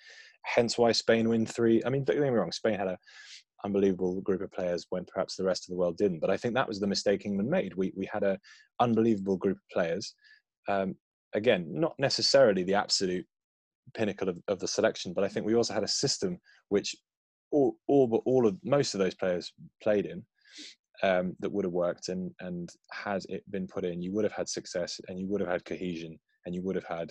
[0.46, 1.82] Hence why Spain win three.
[1.84, 2.98] I mean, don't get me wrong, Spain had a
[3.64, 6.20] unbelievable group of players when perhaps the rest of the world didn't.
[6.20, 7.74] But I think that was the mistake England made.
[7.74, 8.38] We we had a
[8.80, 10.14] unbelievable group of players.
[10.68, 10.94] Um,
[11.34, 13.26] again, not necessarily the absolute
[13.94, 16.38] pinnacle of, of the selection, but I think we also had a system
[16.68, 16.94] which
[17.50, 19.52] all all but all of most of those players
[19.82, 20.24] played in.
[21.02, 24.32] Um, that would have worked, and and had it been put in, you would have
[24.32, 27.10] had success, and you would have had cohesion, and you would have had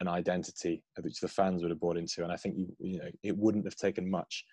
[0.00, 2.24] an identity which the fans would have bought into.
[2.24, 4.44] And I think you, you know it wouldn't have taken much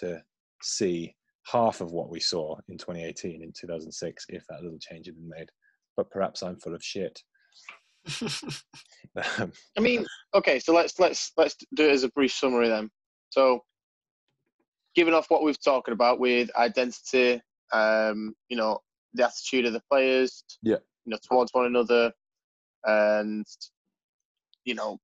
[0.00, 0.22] to
[0.62, 1.14] see
[1.46, 5.28] half of what we saw in 2018 in 2006 if that little change had been
[5.28, 5.48] made.
[5.96, 7.18] But perhaps i'm full of shit.
[9.16, 12.90] I mean okay so let's let's let's do it as a brief summary then.
[13.30, 13.60] So
[14.94, 17.40] given off what we've talked about with identity
[17.72, 18.78] um you know
[19.14, 20.76] the attitude of the players yeah.
[21.04, 22.12] you know towards one another
[22.84, 23.46] and
[24.64, 24.98] you know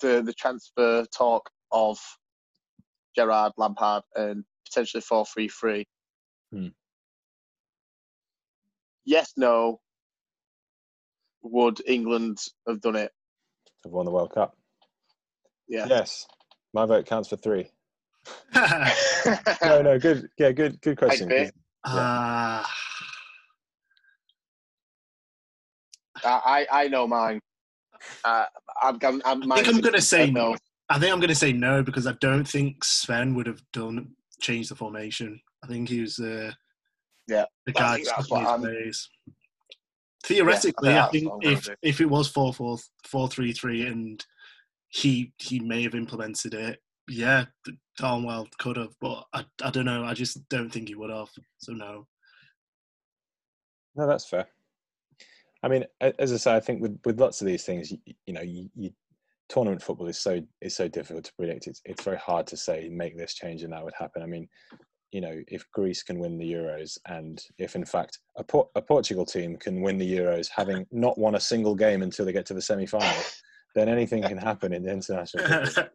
[0.00, 1.98] the the transfer talk of
[3.16, 5.86] Gerrard Lampard, and potentially 4 3 3.
[6.52, 6.66] Hmm.
[9.04, 9.80] Yes, no.
[11.42, 13.12] Would England have done it?
[13.84, 14.56] Have won the World Cup?
[15.68, 15.86] Yeah.
[15.88, 16.26] Yes.
[16.74, 17.70] My vote counts for three.
[18.54, 20.28] no, no, good.
[20.38, 21.30] Yeah, good, good question.
[21.30, 21.50] Yeah.
[21.84, 22.64] Uh,
[26.24, 27.40] I, I know mine.
[28.24, 28.46] Uh,
[28.82, 30.56] I'm, I'm, I'm, I think I'm going to say no.
[30.88, 34.12] I think I'm going to say no because I don't think Sven would have done
[34.40, 35.40] change the formation.
[35.62, 36.52] I think he was uh,
[37.28, 39.10] yeah the guy stuck in his ways.
[40.24, 43.86] Theoretically, yeah, I think, I think if if it was four four four three three
[43.86, 44.24] and
[44.88, 47.44] he he may have implemented it, yeah,
[47.98, 50.04] Darnwell could have, but I I don't know.
[50.04, 51.30] I just don't think he would have.
[51.58, 52.06] So no.
[53.94, 54.46] No, that's fair.
[55.62, 58.34] I mean, as I say, I think with, with lots of these things, you, you
[58.34, 58.90] know, you, you
[59.48, 61.66] tournament football is so is so difficult to predict.
[61.66, 64.22] It's it's very hard to say make this change and that would happen.
[64.22, 64.48] I mean,
[65.12, 68.82] you know, if Greece can win the Euros, and if in fact a, Por- a
[68.82, 72.46] Portugal team can win the Euros, having not won a single game until they get
[72.46, 73.22] to the semi-final,
[73.74, 75.44] then anything can happen in the international.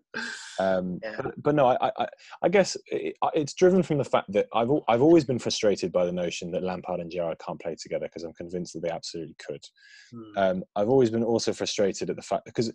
[0.60, 1.16] Um, Yeah.
[1.18, 2.08] but, but no, I, I,
[2.44, 6.06] I guess it, it's driven from the fact that I've I've always been frustrated by
[6.06, 9.36] the notion that Lampard and Gerrard can't play together because I'm convinced that they absolutely
[9.46, 9.64] could.
[10.12, 10.38] Hmm.
[10.38, 12.72] Um, I've always been also frustrated at the fact because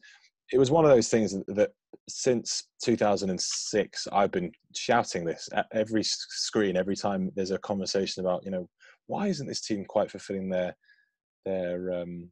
[0.52, 1.70] it was one of those things that, that
[2.08, 8.44] since 2006 I've been shouting this at every screen every time there's a conversation about
[8.44, 8.68] you know
[9.06, 10.76] why isn't this team quite fulfilling their
[11.44, 12.30] their um,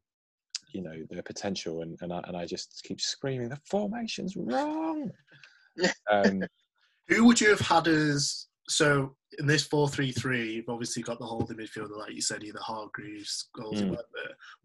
[0.73, 5.11] you know their potential and and I, and I just keep screaming the formation's wrong.
[6.11, 6.43] um,
[7.09, 10.55] Who would you have had as so in this four three three?
[10.55, 13.97] You've obviously got the holding midfielder, like you said, either Hargreaves, or Mm.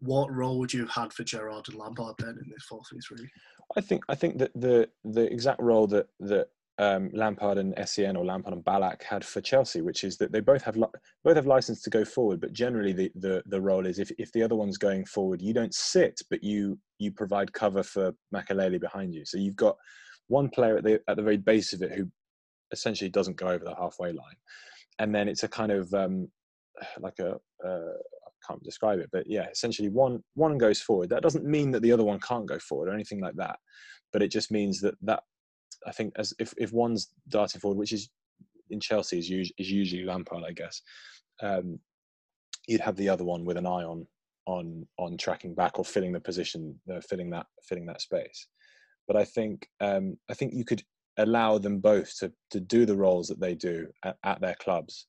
[0.00, 3.00] What role would you have had for Gerrard and Lampard then in this four three
[3.00, 3.28] three?
[3.76, 6.48] I think I think that the the exact role that that
[6.78, 10.40] um, Lampard and Sen or Lampard and Ballack had for Chelsea, which is that they
[10.40, 10.86] both have li-
[11.22, 14.32] both have license to go forward, but generally the, the the role is if, if
[14.32, 18.80] the other one's going forward, you don't sit, but you you provide cover for Makelele
[18.80, 19.26] behind you.
[19.26, 19.76] So you've got
[20.28, 22.08] one player at the at the very base of it who
[22.72, 24.36] essentially doesn't go over the halfway line,
[24.98, 26.28] and then it's a kind of um,
[27.00, 27.32] like a
[27.66, 31.10] uh, I can't describe it, but yeah, essentially one one goes forward.
[31.10, 33.58] That doesn't mean that the other one can't go forward or anything like that,
[34.12, 35.22] but it just means that that
[35.86, 38.10] I think as if if one's darting forward, which is
[38.70, 40.82] in Chelsea is usually is usually Lampard, I guess.
[41.42, 41.78] Um,
[42.68, 44.06] you'd have the other one with an eye on
[44.46, 48.48] on on tracking back or filling the position, uh, filling that filling that space.
[49.06, 50.82] But I think um, I think you could
[51.22, 55.06] allow them both to to do the roles that they do at, at their clubs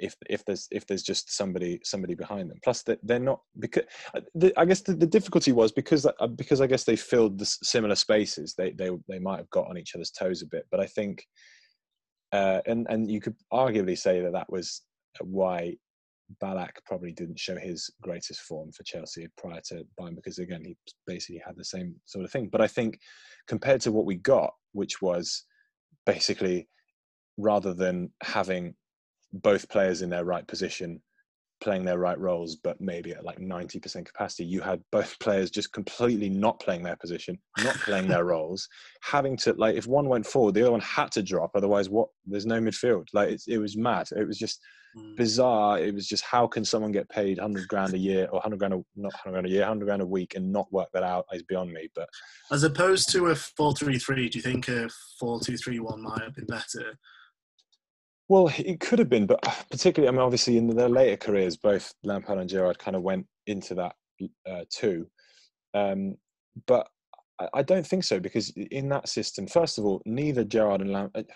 [0.00, 2.58] if if there's if there's just somebody somebody behind them.
[2.64, 3.84] Plus they're not because
[4.34, 7.44] the, i guess the, the difficulty was because uh, because i guess they filled the
[7.44, 10.80] similar spaces they they they might have got on each other's toes a bit but
[10.80, 11.24] i think
[12.32, 14.82] uh and and you could arguably say that that was
[15.20, 15.74] why
[16.42, 20.76] Ballack probably didn't show his greatest form for Chelsea prior to Bayern because again he
[21.06, 22.48] basically had the same sort of thing.
[22.48, 23.00] But I think
[23.48, 25.44] compared to what we got, which was
[26.06, 26.68] basically
[27.36, 28.74] rather than having
[29.32, 31.00] both players in their right position
[31.60, 35.72] playing their right roles but maybe at like 90% capacity you had both players just
[35.72, 38.68] completely not playing their position not playing their roles
[39.02, 42.08] having to like if one went forward the other one had to drop otherwise what
[42.26, 44.60] there's no midfield like it's, it was mad it was just
[44.92, 45.14] Hmm.
[45.14, 48.58] bizarre it was just how can someone get paid 100 grand a year or 100
[48.58, 51.04] grand a, not 100 grand a year 100 grand a week and not work that
[51.04, 52.08] out is beyond me but
[52.50, 54.88] As opposed to a four three three, do you think a
[55.20, 56.98] four two three one might have been better?
[58.30, 61.92] Well, it could have been, but particularly, I mean, obviously, in their later careers, both
[62.04, 63.96] Lampard and Gerrard kind of went into that
[64.48, 65.08] uh, too.
[65.74, 66.14] Um,
[66.68, 66.86] but
[67.52, 71.26] I, don't think so because in that system, first of all, neither Gerrard and Lampard.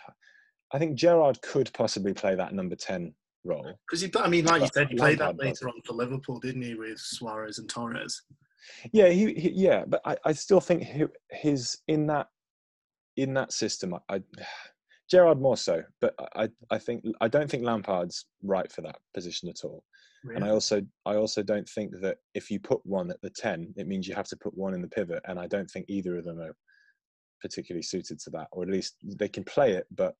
[0.72, 3.76] I think Gerrard could possibly play that number ten role.
[3.88, 6.62] Because he, I mean, like you said, he played that later on for Liverpool, didn't
[6.62, 8.22] he, with Suarez and Torres?
[8.92, 10.86] Yeah, he, he yeah, but I, I still think
[11.32, 12.28] his in that
[13.16, 14.22] in that system, I, I
[15.10, 19.48] Gerrard more so, but I I think I don't think Lampard's right for that position
[19.48, 19.84] at all.
[20.34, 23.74] And I also I also don't think that if you put one at the ten,
[23.76, 26.16] it means you have to put one in the pivot, and I don't think either
[26.16, 26.56] of them are
[27.42, 29.86] particularly suited to that, or at least they can play it.
[29.90, 30.14] But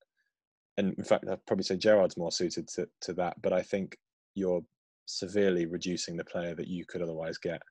[0.77, 3.41] and in fact, I'd probably say Gerrard's more suited to to that.
[3.41, 3.97] But I think
[4.35, 4.61] you're
[5.07, 7.61] severely reducing the player that you could otherwise get.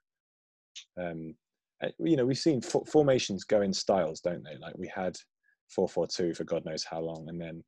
[0.99, 1.37] Um,
[1.83, 4.57] uh, you know, we've seen fo- formations go in styles, don't they?
[4.59, 5.17] Like we had
[5.69, 7.63] four four two for God knows how long, and then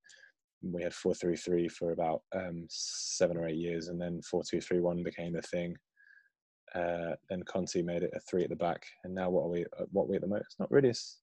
[0.62, 4.42] we had four three three for about um, seven or eight years, and then four
[4.48, 5.76] two three one became the thing.
[6.74, 9.64] Uh, then Conte made it a three at the back, and now what are we?
[9.78, 10.46] uh, What are we at the moment?
[10.46, 10.88] It's not really.
[10.90, 11.20] It's,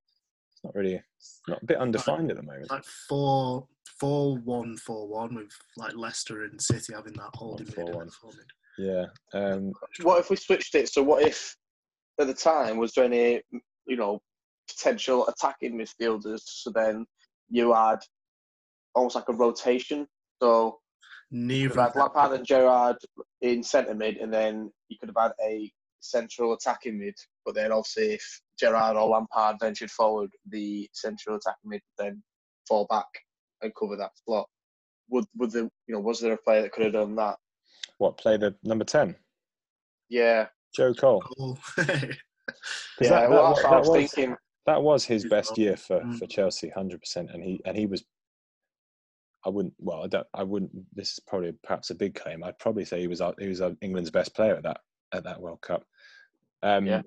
[0.54, 1.02] it's not really.
[1.18, 2.70] It's not a bit undefined at the moment.
[2.72, 3.68] like four
[4.00, 7.76] four one four one with like Leicester and City having that holding mid.
[7.76, 8.10] Four, and one.
[8.10, 8.46] four mid.
[8.78, 9.06] Yeah.
[9.40, 9.72] Um,
[10.02, 10.90] What if we switched it?
[10.90, 11.56] So what if
[12.20, 13.42] at the time was there any
[13.86, 14.22] you know
[14.68, 16.42] potential attacking midfielders?
[16.46, 17.06] So then
[17.50, 18.00] you add
[18.96, 20.08] almost like a rotation.
[20.42, 20.80] So
[21.32, 22.98] you could have had Lampard and Gerrard
[23.42, 27.16] in centre mid, and then you could have had a central attacking mid.
[27.46, 32.24] But then obviously if Gerrard or Lampard ventured forward, the central attacking mid would then
[32.68, 33.08] fall back
[33.62, 34.48] and cover that slot.
[35.10, 37.38] Would would the you know was there a player that could have done that?
[37.98, 39.16] what play the number ten?
[40.10, 41.24] Yeah, Joe Cole.
[41.38, 41.58] goal.
[41.78, 41.86] yeah.
[43.00, 44.36] that- well, that that's I was, was- thinking.
[44.66, 46.18] That was his best year for, Mm.
[46.20, 48.04] for Chelsea, hundred percent, and he and he was.
[49.46, 49.74] I wouldn't.
[49.78, 50.28] Well, I don't.
[50.34, 50.72] I wouldn't.
[50.96, 52.44] This is probably perhaps a big claim.
[52.44, 54.80] I'd probably say he was he was England's best player at that
[55.12, 55.84] at that World Cup.
[56.62, 57.02] Um, Yeah.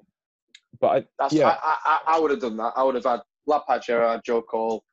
[0.79, 2.75] But I, That's yeah, I, I, I would have done that.
[2.77, 4.85] I would have had Lampard, Gerrard, Joe Cole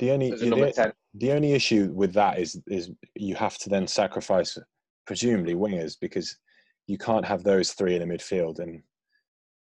[0.00, 3.58] the only as a number the, the only issue with that is is you have
[3.58, 4.58] to then sacrifice
[5.06, 6.36] presumably wingers because
[6.86, 8.82] you can't have those three in a midfield and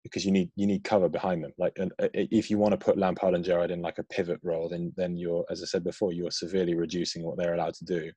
[0.02, 1.52] because you need you need cover behind them.
[1.58, 4.40] Like, and uh, if you want to put Lampard and Gerrard in like a pivot
[4.42, 7.84] role, then then you're, as I said before, you're severely reducing what they're allowed to
[7.84, 8.10] do,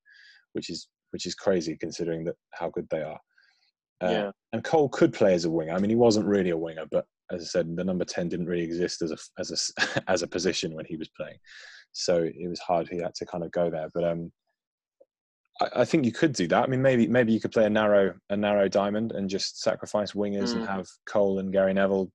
[0.54, 3.20] which is which is crazy considering that how good they are.
[4.02, 4.32] Uh, Yeah.
[4.54, 5.74] And Cole could play as a winger.
[5.74, 8.48] I mean, he wasn't really a winger, but as I said, the number ten didn't
[8.48, 11.38] really exist as a as a as a position when he was playing,
[11.92, 12.88] so it was hard.
[12.88, 14.32] He had to kind of go there, but um.
[15.62, 16.64] I, I think you could do that.
[16.64, 20.12] I mean, maybe maybe you could play a narrow a narrow diamond and just sacrifice
[20.14, 20.68] wingers and Mm.
[20.68, 22.12] have Cole and Gary Neville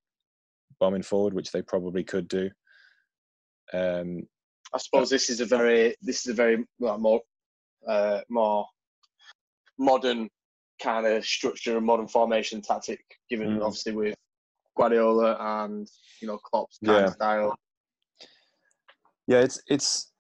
[0.78, 2.51] bombing forward, which they probably could do.
[3.72, 4.26] Um,
[4.72, 7.20] I suppose this is a very this is a very well, more
[7.86, 8.66] uh, more
[9.78, 10.28] modern
[10.82, 13.64] kind of structure and modern formation tactic, given Mm.
[13.64, 14.14] obviously with
[14.76, 15.88] Guardiola and
[16.20, 17.07] you know Klopp's kind Yeah.
[17.09, 17.57] of style.
[19.26, 20.12] yeah, it's it's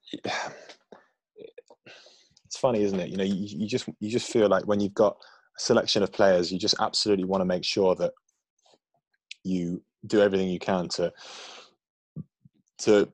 [2.50, 3.10] it's funny, isn't it?
[3.10, 6.10] You know, you, you just you just feel like when you've got a selection of
[6.12, 8.10] players, you just absolutely want to make sure that
[9.44, 11.12] you do everything you can to
[12.78, 13.08] to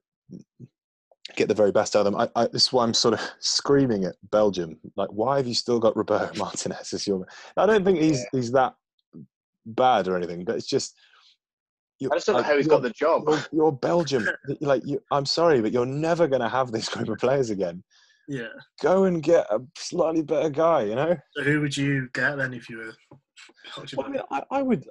[1.34, 2.16] get the very best out of them.
[2.16, 4.78] I, I, this is why I'm sort of screaming at Belgium.
[4.96, 7.26] Like, why have you still got Roberto Martinez as your?
[7.58, 8.74] I don't think he's he's that
[9.66, 10.96] bad or anything, but it's just.
[11.98, 13.24] you- I just don't know like, how he's got the job.
[13.28, 14.26] you're, you're Belgium.
[14.62, 17.84] like, you, I'm sorry, but you're never going to have this group of players again.
[18.28, 18.48] Yeah.
[18.82, 20.82] Go and get a slightly better guy.
[20.84, 21.16] You know.
[21.36, 22.94] So who would you get then if you were?
[23.96, 24.86] Well, I mean, I, I would.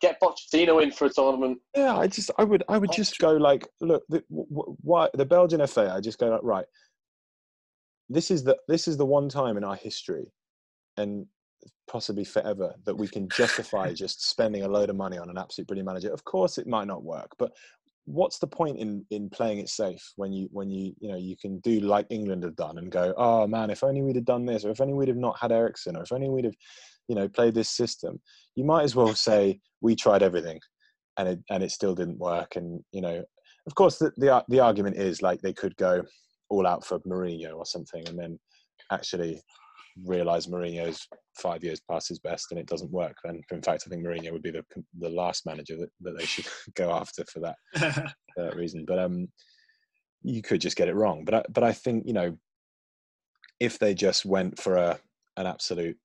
[0.00, 1.58] Get Pochettino in for a tournament.
[1.74, 5.08] Yeah, I just, I would, I would just go like, look, the, w- w- why
[5.14, 5.90] the Belgian FA?
[5.94, 6.66] I just go like, right.
[8.10, 10.30] This is the this is the one time in our history,
[10.98, 11.26] and
[11.88, 15.68] possibly forever, that we can justify just spending a load of money on an absolute
[15.68, 16.12] brilliant manager.
[16.12, 17.52] Of course, it might not work, but
[18.06, 21.36] what's the point in in playing it safe when you when you you know you
[21.36, 24.44] can do like England have done and go, oh man, if only we'd have done
[24.44, 26.56] this, or if only we'd have not had Eriksson, or if only we'd have,
[27.08, 28.20] you know, played this system.
[28.54, 30.60] You might as well say we tried everything,
[31.18, 32.56] and it and it still didn't work.
[32.56, 33.24] And you know,
[33.66, 36.02] of course, the the, the argument is like they could go
[36.50, 38.38] all out for Mourinho or something, and then
[38.92, 39.40] actually
[40.02, 43.16] realize Mourinho's five years past his best and it doesn't work.
[43.24, 44.64] Then, in fact, I think Mourinho would be the
[44.98, 48.84] the last manager that, that they should go after for that for that reason.
[48.86, 49.28] But um,
[50.22, 51.24] you could just get it wrong.
[51.24, 52.36] But I, but I think you know,
[53.60, 54.98] if they just went for a
[55.36, 55.96] an absolute,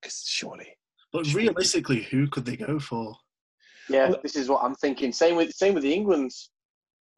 [0.00, 0.68] because surely,
[1.12, 3.16] but realistically, who could they go for?
[3.88, 5.12] Yeah, Well- this is what I'm thinking.
[5.12, 6.50] Same with same with the England's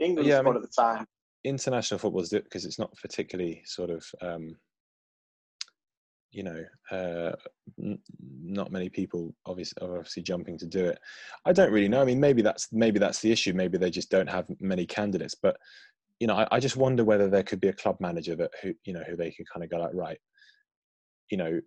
[0.01, 1.07] England Yeah, I squad mean- at the time.
[1.45, 4.57] international football is because it's not particularly sort of um,
[6.31, 7.33] you know uh,
[7.83, 7.99] n-
[8.43, 10.99] not many people obviously are obviously jumping to do it.
[11.45, 12.03] I don't really know.
[12.03, 13.53] I mean maybe that's maybe that's the issue.
[13.53, 15.35] Maybe they just don't have many candidates.
[15.35, 15.57] But
[16.21, 18.75] you know i, I just wonder whether there could be a club manager that who
[18.85, 20.19] you know who they could kind of go like right
[21.31, 21.61] you know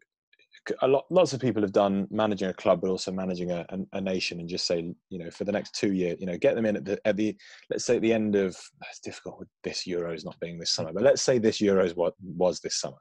[0.82, 3.80] a lot lots of people have done managing a club but also managing a, a,
[3.94, 6.56] a nation and just say you know for the next two years you know get
[6.56, 7.36] them in at the at the
[7.70, 8.56] let's say at the end of
[8.90, 12.14] it's difficult with this euros not being this summer but let's say this euros what
[12.22, 12.98] was this summer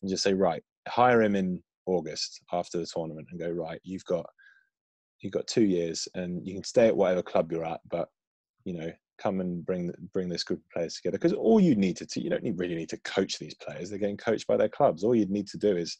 [0.00, 4.04] and just say right hire him in august after the tournament and go right you've
[4.04, 4.26] got
[5.20, 8.08] you've got two years and you can stay at whatever club you're at but
[8.64, 8.90] you know
[9.22, 11.18] come and bring bring this group of players together.
[11.18, 13.90] Because all you need to you don't really need to coach these players.
[13.90, 15.04] They're getting coached by their clubs.
[15.04, 15.96] All you'd need to do is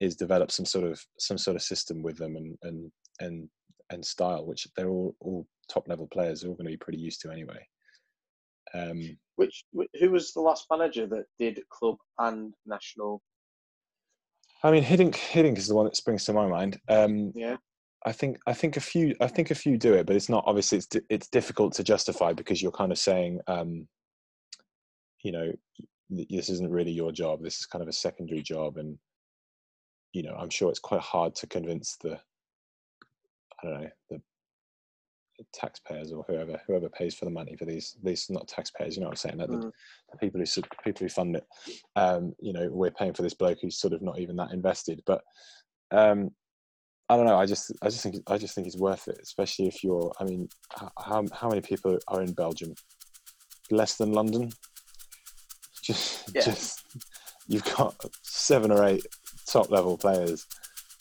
[0.00, 2.90] is develop some sort of some sort of system with them and and
[3.20, 3.48] and
[3.90, 6.44] and style which they're all all top level players.
[6.44, 7.66] Are all going to be pretty used to anyway.
[8.74, 9.64] Um Which
[10.00, 13.22] who was the last manager that did club and national?
[14.62, 16.80] I mean, Hiddink, Hiddink is the one that springs to my mind.
[16.88, 17.56] Um, Yeah.
[18.06, 20.44] I think I think a few I think a few do it, but it's not
[20.46, 23.88] obviously it's di- it's difficult to justify because you're kind of saying, um,
[25.24, 25.52] you know,
[26.08, 27.42] this isn't really your job.
[27.42, 28.98] This is kind of a secondary job, and
[30.12, 32.20] you know, I'm sure it's quite hard to convince the
[33.62, 34.22] I don't know the
[35.52, 39.08] taxpayers or whoever whoever pays for the money for these these not taxpayers you know
[39.08, 39.38] what i'm saying?
[39.38, 39.72] Like the, Mm.
[40.12, 41.46] the people who people who fund it.
[41.96, 45.02] Um you know we're paying for this bloke who's sort of not even that invested
[45.06, 45.22] but
[45.90, 46.30] um
[47.08, 49.66] i don't know i just i just think i just think it's worth it especially
[49.66, 50.48] if you're i mean
[50.98, 52.74] how how many people are in belgium?
[53.70, 54.50] Less than london?
[55.82, 56.42] Just Yeah.
[56.44, 56.84] just
[57.46, 59.06] you've got seven or eight
[59.46, 60.46] top level players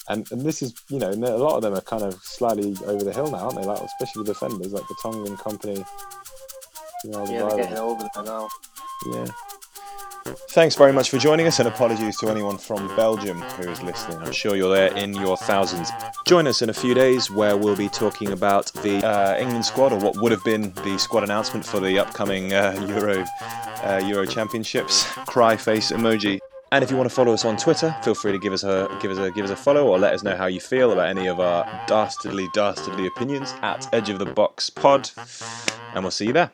[0.09, 3.03] and and this is you know a lot of them are kind of slightly over
[3.03, 3.65] the hill now, aren't they?
[3.65, 5.85] Like especially the defenders, like Vertonghen Kompany.
[7.03, 8.47] You know, Yeah, they're getting older now.
[9.13, 9.27] yeah.
[10.49, 14.17] Thanks very much for joining us, and apologies to anyone from Belgium who is listening.
[14.17, 15.89] I'm sure you're there in your thousands.
[16.27, 19.93] Join us in a few days where we'll be talking about the uh, England squad,
[19.93, 23.23] or what would have been the squad announcement for the upcoming uh, Euro
[23.83, 25.05] uh, Euro Championships.
[25.27, 26.39] Cry face emoji.
[26.71, 28.89] And if you want to follow us on Twitter, feel free to give us a
[29.01, 31.07] give us a give us a follow or let us know how you feel about
[31.07, 35.09] any of our dastardly dastardly opinions at Edge of the Box Pod,
[35.93, 36.51] and we'll see you there.